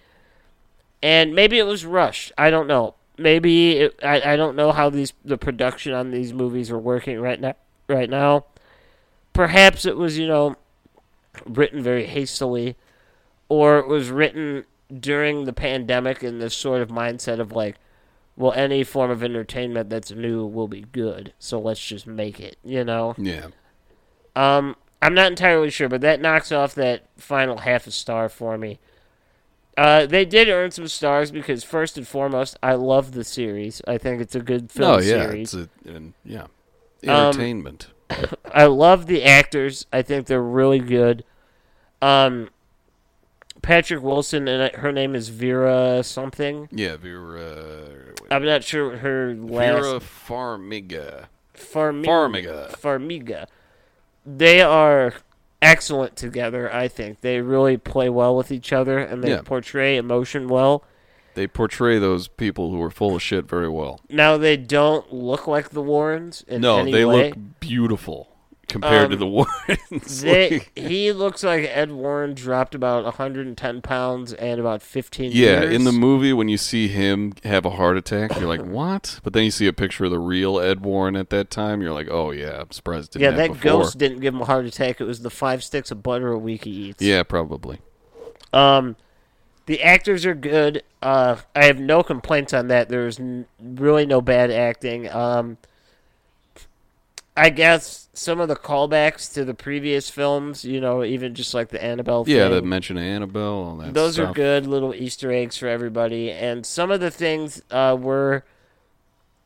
[1.01, 2.31] And maybe it was rushed.
[2.37, 2.95] I don't know.
[3.17, 7.19] Maybe it, I, I don't know how these the production on these movies are working
[7.19, 7.55] right now.
[7.87, 8.45] Right now,
[9.33, 10.55] perhaps it was you know
[11.45, 12.75] written very hastily
[13.49, 14.65] or it was written
[14.99, 17.75] during the pandemic in this sort of mindset of like,
[18.35, 22.57] well, any form of entertainment that's new will be good, so let's just make it,
[22.63, 23.13] you know?
[23.17, 23.47] yeah,
[24.35, 28.57] Um, I'm not entirely sure, but that knocks off that final half a star for
[28.57, 28.79] me.
[29.75, 33.81] Uh, they did earn some stars because first and foremost, I love the series.
[33.87, 35.53] I think it's a good film oh yeah, series.
[35.53, 36.47] it's a, and yeah,
[37.03, 37.87] Entertainment.
[38.53, 39.85] I love the actors.
[39.91, 41.23] I think they're really good.
[42.01, 42.49] Um,
[43.61, 46.67] Patrick Wilson and her name is Vera something.
[46.71, 48.13] yeah, Vera.
[48.29, 51.25] I'm not sure what her last Vera Farmiga.
[51.55, 52.05] Farmiga.
[52.05, 52.79] Farmiga.
[52.79, 53.47] Farmiga.
[54.25, 55.13] They are
[55.63, 56.71] excellent together.
[56.73, 59.41] I think they really play well with each other and they Yeah.
[59.43, 60.83] portray emotion well.
[61.35, 63.99] They portray those people who are full of shit very well.
[64.09, 67.29] Now they don't look like the Warrens in no, they way.
[67.29, 68.29] look beautiful
[68.73, 69.27] compared to Um, the
[69.91, 70.21] Warrens.
[70.21, 75.73] They, he looks like Ed Warren dropped about 110 pounds and about 15 yeah, years.
[75.73, 79.33] in the movie when you see him have a heart attack, you're like, "What?" But
[79.33, 82.09] then you see a picture of the real Ed Warren at that time, you're like,
[82.11, 84.99] "Oh yeah, I'm surprised yeah, didn't that before." ghost didn't give him a heart attack.
[84.99, 87.01] It was the five sticks of butter a week he eats.
[87.01, 87.79] Yeah, probably.
[88.51, 88.95] Um,
[89.65, 90.83] the actors are good.
[91.01, 92.89] Uh, I have no complaints on that.
[92.89, 95.09] There's n- really no bad acting.
[95.09, 95.57] Um,
[97.35, 101.69] I guess some of the callbacks to the previous films, you know, even just like
[101.69, 104.29] the Annabelle Yeah, thing, the mention of Annabelle, all that those stuff.
[104.29, 106.29] are good little Easter eggs for everybody.
[106.31, 108.45] And some of the things uh, were,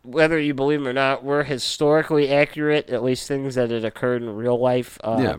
[0.03, 2.89] whether you believe them or not, were historically accurate.
[2.89, 4.97] At least things that had occurred in real life.
[5.01, 5.35] Uh, Yeah.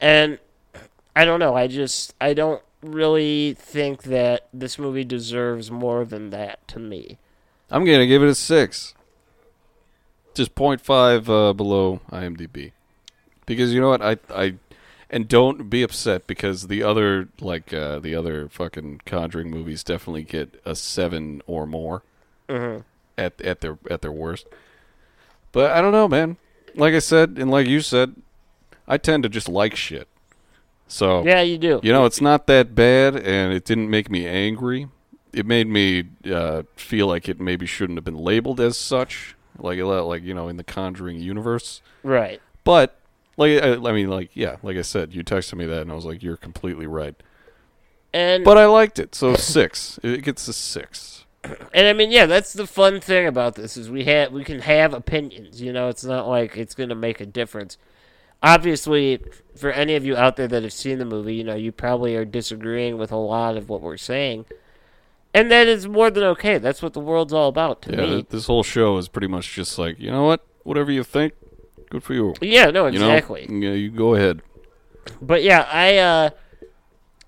[0.00, 0.38] and
[1.14, 1.54] I don't know.
[1.54, 7.18] I just I don't really think that this movie deserves more than that to me.
[7.70, 8.94] I'm gonna give it a six.
[10.38, 12.72] Just 0.5 uh, below IMDb,
[13.44, 14.54] because you know what I I,
[15.10, 20.22] and don't be upset because the other like uh, the other fucking Conjuring movies definitely
[20.22, 22.02] get a seven or more
[22.48, 22.80] Mm-hmm.
[23.18, 24.46] at at their at their worst.
[25.52, 26.36] But I don't know, man.
[26.74, 28.14] Like I said, and like you said,
[28.86, 30.06] I tend to just like shit.
[30.86, 31.80] So Yeah, you do.
[31.82, 34.88] you know, it's not that bad, and it didn't make me angry.
[35.32, 39.78] It made me uh, feel like it maybe shouldn't have been labeled as such, like
[39.78, 41.82] like you know, in the Conjuring universe.
[42.02, 42.40] Right.
[42.64, 42.98] But
[43.38, 45.94] like, I, I mean, like, yeah, like I said, you texted me that, and I
[45.94, 47.14] was like, you're completely right.
[48.12, 50.00] And But I liked it, so six.
[50.02, 51.24] It gets a six.
[51.72, 54.60] and I mean, yeah, that's the fun thing about this is we have we can
[54.60, 55.62] have opinions.
[55.62, 57.78] You know, it's not like it's going to make a difference.
[58.42, 59.20] Obviously,
[59.56, 62.16] for any of you out there that have seen the movie, you know, you probably
[62.16, 64.46] are disagreeing with a lot of what we're saying.
[65.34, 66.58] And that is more than okay.
[66.58, 68.06] That's what the world's all about to Yeah, me.
[68.14, 70.44] th- this whole show is pretty much just like, you know what?
[70.64, 71.34] Whatever you think,
[71.90, 72.34] good for you.
[72.40, 73.10] Yeah, no, You know?
[73.10, 73.46] exactly.
[73.48, 74.42] Yeah, you go ahead.
[75.20, 76.30] But yeah, I uh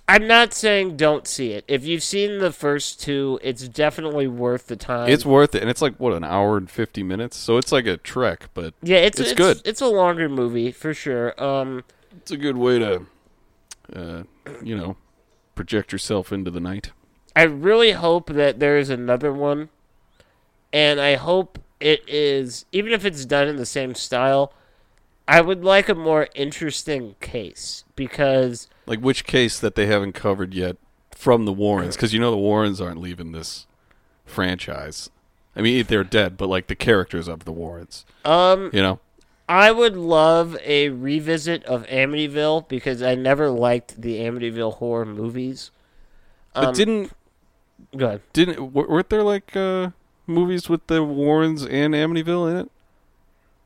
[0.09, 1.65] I'm not saying don't see it.
[1.69, 5.09] If you've seen the first two, it's definitely worth the time.
[5.09, 7.87] It's worth it, and it's like what an hour and fifty minutes, so it's like
[7.87, 9.61] a trek, but yeah, it's it's it's good.
[9.65, 11.41] It's a longer movie for sure.
[11.43, 11.85] Um
[12.17, 13.03] it's a good way to,
[13.95, 14.23] uh,
[14.63, 14.97] you know,
[15.55, 16.91] project yourself into the night.
[17.37, 19.69] I really hope that there is another one,
[20.73, 24.53] and I hope it is even if it's done in the same style.
[25.29, 30.55] I would like a more interesting case because Like which case that they haven't covered
[30.55, 30.77] yet
[31.13, 33.67] from the Warrens, because you know the Warrens aren't leaving this
[34.25, 35.09] franchise.
[35.55, 38.99] I mean, they're dead, but like the characters of the Warrens, um you know.
[39.49, 45.71] I would love a revisit of Amityville because I never liked the Amityville horror movies.
[46.55, 47.13] But Um, didn't
[47.97, 48.21] Go ahead.
[48.33, 49.91] didn't w- weren't there like uh,
[50.27, 52.71] movies with the Warrens and Amityville in it?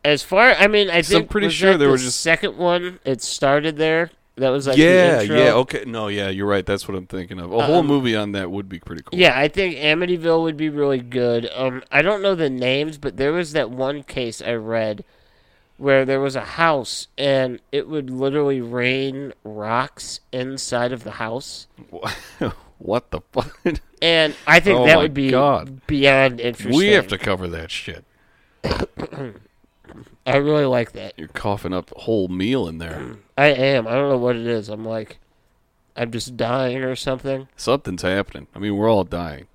[0.04, 2.56] As far, I mean, I So I'm pretty was sure there the were just- second
[2.58, 2.98] one.
[3.04, 4.10] It started there.
[4.36, 6.66] That was like the yeah, yeah, okay, no, yeah, you're right.
[6.66, 7.52] That's what I'm thinking of.
[7.52, 9.16] A whole Um, movie on that would be pretty cool.
[9.16, 11.48] Yeah, I think Amityville would be really good.
[11.54, 15.04] Um, I don't know the names, but there was that one case I read
[15.76, 21.68] where there was a house and it would literally rain rocks inside of the house.
[22.78, 23.56] what the fuck?
[24.05, 25.80] And I think Oh that would be God.
[25.86, 26.76] beyond interesting.
[26.76, 28.05] we have to cover that shit.
[30.26, 31.14] I really like that.
[31.16, 33.16] You're coughing up a whole meal in there.
[33.38, 33.86] I am.
[33.86, 34.68] I don't know what it is.
[34.68, 35.18] I'm like,
[35.96, 37.48] I'm just dying or something.
[37.57, 38.46] Something's happening.
[38.55, 39.46] I mean, we're all dying.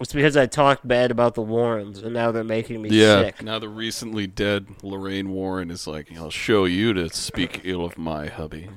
[0.00, 3.22] It's because I talked bad about the Warrens, and now they're making me Yeah.
[3.24, 3.42] sick.
[3.42, 7.98] Now the recently dead Lorraine Warren is like, I'll show you to speak ill of
[7.98, 8.70] my hubby.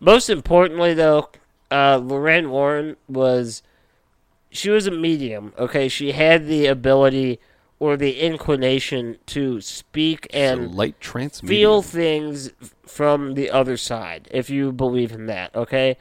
[0.00, 1.28] Most importantly, though,
[1.70, 3.62] uh, Lorraine Warren was
[4.54, 5.52] she was a medium.
[5.58, 7.40] Okay, she had the ability
[7.78, 11.52] or the inclination to speak and light transmitter.
[11.52, 12.50] feel things
[12.86, 15.54] from the other side, if you believe in that.
[15.54, 15.96] Okay,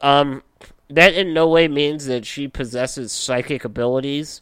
[0.00, 0.42] um,
[0.88, 4.40] that in no way means that she possesses psychic abilities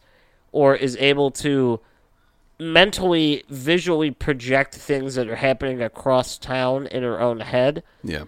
[0.53, 1.81] or is able to
[2.59, 8.25] mentally, visually project things that are happening across town in her own head Yeah.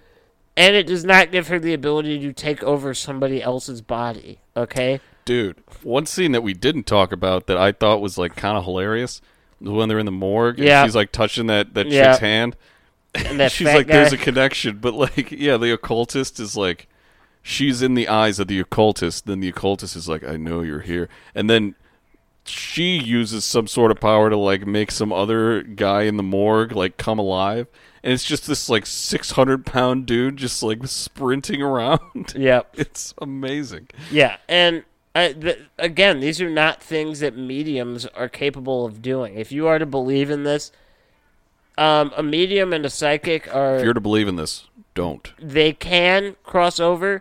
[0.57, 4.39] and it does not give her the ability to take over somebody else's body.
[4.57, 8.57] Okay, Dude, one scene that we didn't talk about that I thought was like kind
[8.59, 9.21] of hilarious
[9.61, 10.59] when they're in the morgue.
[10.61, 12.12] and she's like touching that that Yeah.
[12.12, 12.57] chick's hand.
[13.14, 16.89] And that she's fat like, "There's a connection," but like, yeah, the occultist is like,
[17.43, 19.27] she's in the eyes of the occultist.
[19.27, 21.75] Then the occultist is like, "I know you're here," and then
[22.47, 26.73] she uses some sort of power to like make some other guy in the morgue
[26.73, 27.66] like come alive.
[28.03, 32.33] And it's just this like six hundred pound dude just like sprinting around.
[32.35, 32.75] Yep.
[32.79, 33.89] It's amazing.
[34.11, 39.36] Yeah, and th- again, these are not things that mediums are capable of doing.
[39.36, 40.70] If you are to believe in this,
[41.76, 43.76] um, a medium and a psychic are.
[43.76, 45.32] If you're to believe in this, don't.
[45.38, 47.20] they can cross over,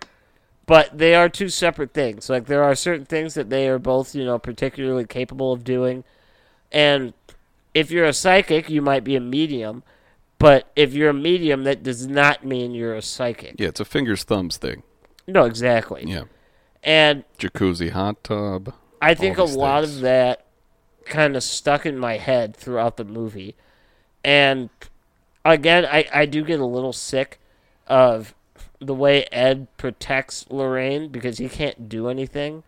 [0.66, 2.30] but they are two separate things.
[2.30, 6.04] Like there are certain things that they are both, you know, particularly capable of doing.
[6.72, 7.14] And
[7.74, 9.84] if you're a psychic, you might be a medium,
[10.38, 13.56] but if you're a medium, that does not mean you're a psychic.
[13.58, 14.84] Yeah, it's a fingers thumbs thing.
[15.28, 16.04] No, exactly.
[16.06, 16.24] Yeah.
[16.84, 18.74] And Jacuzzi hot tub.
[19.02, 19.98] I think a lot things.
[19.98, 20.46] of that
[21.06, 23.56] kind of stuck in my head throughout the movie.
[24.24, 24.70] And
[25.46, 27.40] again, I, I do get a little sick
[27.88, 28.34] of
[28.80, 32.64] the way Ed protects Lorraine because he can't do anything.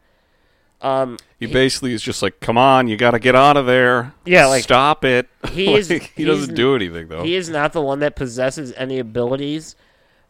[0.81, 4.13] Um, He basically is just like, "Come on, you got to get out of there.
[4.25, 7.23] Yeah, like, stop it." he is- Like, he doesn't do anything though.
[7.23, 9.75] he is not the one that possesses any abilities.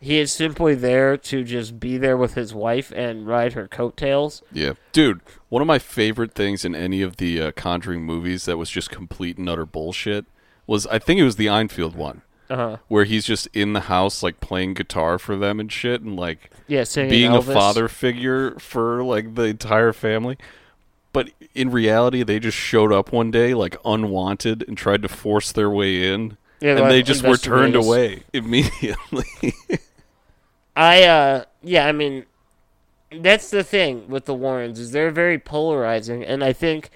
[0.03, 4.41] He is simply there to just be there with his wife and ride her coattails.
[4.51, 5.21] yeah, dude.
[5.49, 8.89] One of my favorite things in any of the uh, Conjuring movies that was just
[8.89, 10.25] complete and utter bullshit
[10.65, 12.21] was I think it was the Enfield one.
[12.49, 12.77] Uh-huh.
[12.89, 16.49] Where he's just in the house, like playing guitar for them and shit, and like
[16.67, 17.49] Yeah, being Elvis.
[17.49, 20.37] a father figure for like the entire family.
[21.13, 25.51] But in reality, they just showed up one day, like unwanted, and tried to force
[25.51, 29.25] their way in, Yeah, and they just were turned away immediately.
[30.75, 32.25] I uh yeah, I mean
[33.11, 36.89] that's the thing with the Warrens is they're very polarizing and I think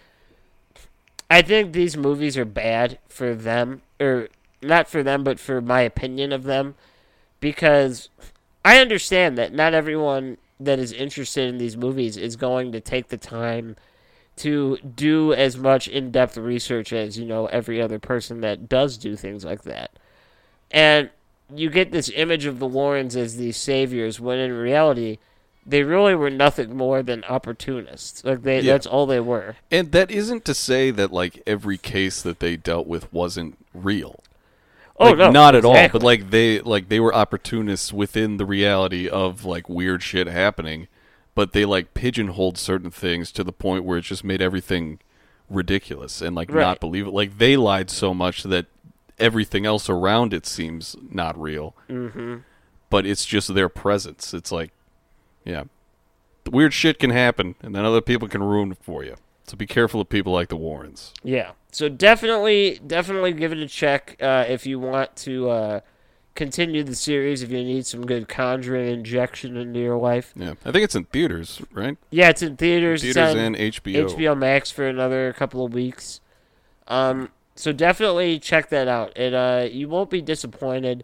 [1.29, 4.29] I think these movies are bad for them or
[4.61, 6.75] not for them but for my opinion of them
[7.39, 8.09] because
[8.63, 13.09] I understand that not everyone that is interested in these movies is going to take
[13.09, 13.75] the time
[14.37, 19.15] to do as much in-depth research as you know every other person that does do
[19.15, 19.91] things like that.
[20.71, 21.09] And
[21.53, 25.17] you get this image of the Warrens as these saviors when in reality
[25.67, 28.23] they really were nothing more than opportunists.
[28.23, 28.73] Like they Yeah.
[28.73, 29.55] that's all they were.
[29.71, 34.21] and that isn't to say that like every case that they dealt with wasn't real.
[34.99, 35.31] Oh Like, no.
[35.31, 35.73] not at all.
[35.89, 40.87] But like they like they were opportunists within the reality of like weird shit happening,
[41.35, 44.99] but they like pigeonholed certain things to the point where it just made everything
[45.49, 46.61] ridiculous and like Right.
[46.61, 47.11] not believe it.
[47.13, 48.67] Like they lied so much that
[49.19, 51.75] everything else around it seems not real.
[51.89, 52.37] Mm-hmm.
[52.89, 54.33] But it's just their presence.
[54.33, 54.71] It's like,
[55.43, 55.65] yeah,
[56.49, 59.15] weird shit can happen, and then other people can ruin it for you.
[59.47, 61.13] So be careful of people like the Warrens.
[61.23, 61.51] Yeah.
[61.71, 65.79] So definitely, definitely give it a check uh, if you want to uh,
[66.33, 67.43] continue the series.
[67.43, 70.33] If you need some good conjuring injection into your life.
[70.35, 71.97] Yeah, I think it's in theaters, right?
[72.09, 73.03] Yeah, it's in theaters.
[73.03, 74.09] It's Theaters and HBO.
[74.09, 76.21] HBO Max for another couple of weeks.
[76.87, 79.17] Um, so definitely check that out.
[79.17, 81.03] It uh, you won't be disappointed.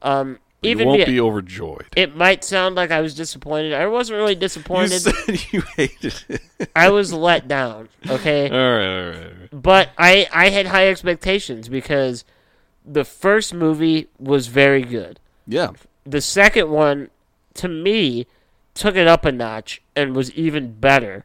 [0.00, 1.86] Um, even you won't be- be overjoyed.
[1.96, 3.72] it might sound like I was disappointed.
[3.72, 5.04] I wasn't really disappointed.
[5.04, 6.70] You said you hated it.
[6.76, 7.88] I was let down.
[8.08, 8.44] Okay.
[8.50, 9.48] all right, all right, all right.
[9.62, 12.24] but I I had high expectations because
[12.84, 15.18] the first movie was very good.
[15.46, 15.70] Yeah,
[16.04, 17.10] The second one,
[17.54, 18.26] to me,
[18.74, 21.24] took it up a notch and was even better.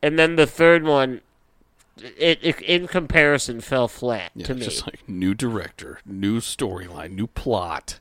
[0.00, 1.20] And then the third one,
[2.02, 4.46] it, it in comparison fell flat yeah.
[4.46, 4.62] to me.
[4.62, 8.00] Just like new director, new storyline, new plot,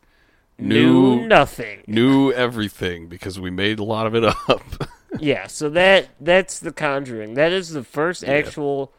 [0.59, 1.83] New new nothing.
[1.87, 4.89] new everything because we made a lot of it up.
[5.19, 7.35] Yeah, so that that's the Conjuring.
[7.35, 8.91] That is the first actual.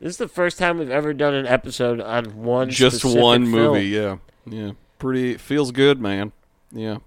[0.00, 2.70] This is the first time we've ever done an episode on one.
[2.70, 3.50] Just one film.
[3.50, 3.86] movie.
[3.86, 4.16] Yeah,
[4.46, 4.72] yeah.
[4.98, 6.32] Pretty feels good, man.
[6.72, 6.98] Yeah,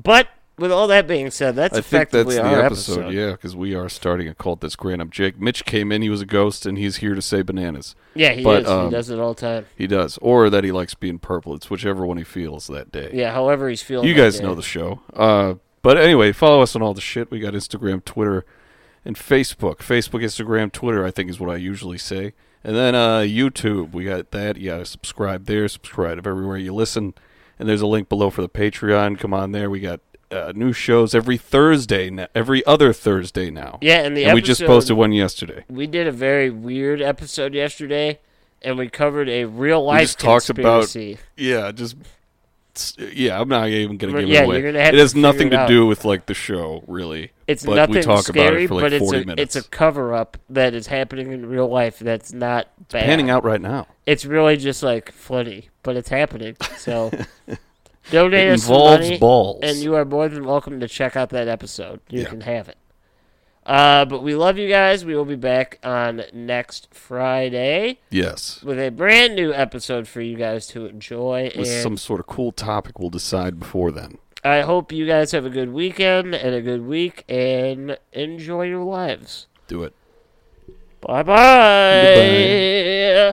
[0.00, 0.28] But
[0.58, 3.00] with all that being said, that's I think that's effectively the our episode.
[3.00, 3.12] episode.
[3.14, 5.00] Yeah, because we are starting a cult that's great.
[5.00, 5.38] I'm Jake.
[5.40, 6.02] Mitch came in.
[6.02, 7.94] He was a ghost, and he's here to say bananas.
[8.14, 8.68] Yeah, he But, is.
[8.68, 9.66] um, he does it all the time.
[9.76, 11.54] He does, or that he likes being purple.
[11.54, 13.10] It's whichever one he feels that day.
[13.12, 14.08] Yeah, however he's feeling.
[14.08, 14.44] You guys day.
[14.44, 15.00] know the show.
[15.12, 17.30] Uh, but anyway, follow us on all the shit.
[17.30, 18.44] We got Instagram, Twitter,
[19.04, 19.76] and Facebook.
[19.78, 22.32] Facebook, Instagram, Twitter, I think is what I usually say.
[22.64, 24.56] And then uh, YouTube, we got that.
[24.56, 27.14] You got to subscribe there, subscribe everywhere you listen.
[27.58, 29.18] And there's a link below for the Patreon.
[29.18, 29.70] Come on there.
[29.70, 30.00] We got
[30.30, 33.78] uh, new shows every Thursday, now, every other Thursday now.
[33.80, 35.64] Yeah, and the and episode, we just posted one yesterday.
[35.68, 38.18] We did a very weird episode yesterday,
[38.62, 41.18] and we covered a real We life just talked about conspiracy.
[41.36, 41.96] yeah, just
[42.98, 43.40] yeah.
[43.40, 44.60] I'm not even gonna give yeah, it away.
[44.60, 45.68] you're gonna have it has nothing it to out.
[45.68, 47.32] do with like the show, really.
[47.46, 49.56] It's But we nothing talk about it scary, for, like, but it's 40 a minutes.
[49.56, 52.00] it's a cover up that is happening in real life.
[52.00, 53.04] That's not bad.
[53.04, 53.86] Panning out right now.
[54.04, 56.56] It's really just like funny, but it's happening.
[56.76, 57.10] So
[58.10, 59.60] donate us money, balls.
[59.62, 62.00] and you are more than welcome to check out that episode.
[62.08, 62.28] You Yeah.
[62.28, 62.76] can have it.
[63.64, 65.04] Uh, but we love you guys.
[65.04, 68.62] We will be back on next Friday Yes.
[68.62, 71.50] with a brand new episode for you guys to enjoy.
[71.56, 74.18] With and some sort of cool topic we'll decide before then.
[74.44, 78.84] I hope you guys have a good weekend and a good week and enjoy your
[78.84, 79.48] lives.
[79.66, 79.92] Do it.
[81.00, 83.32] Bye bye.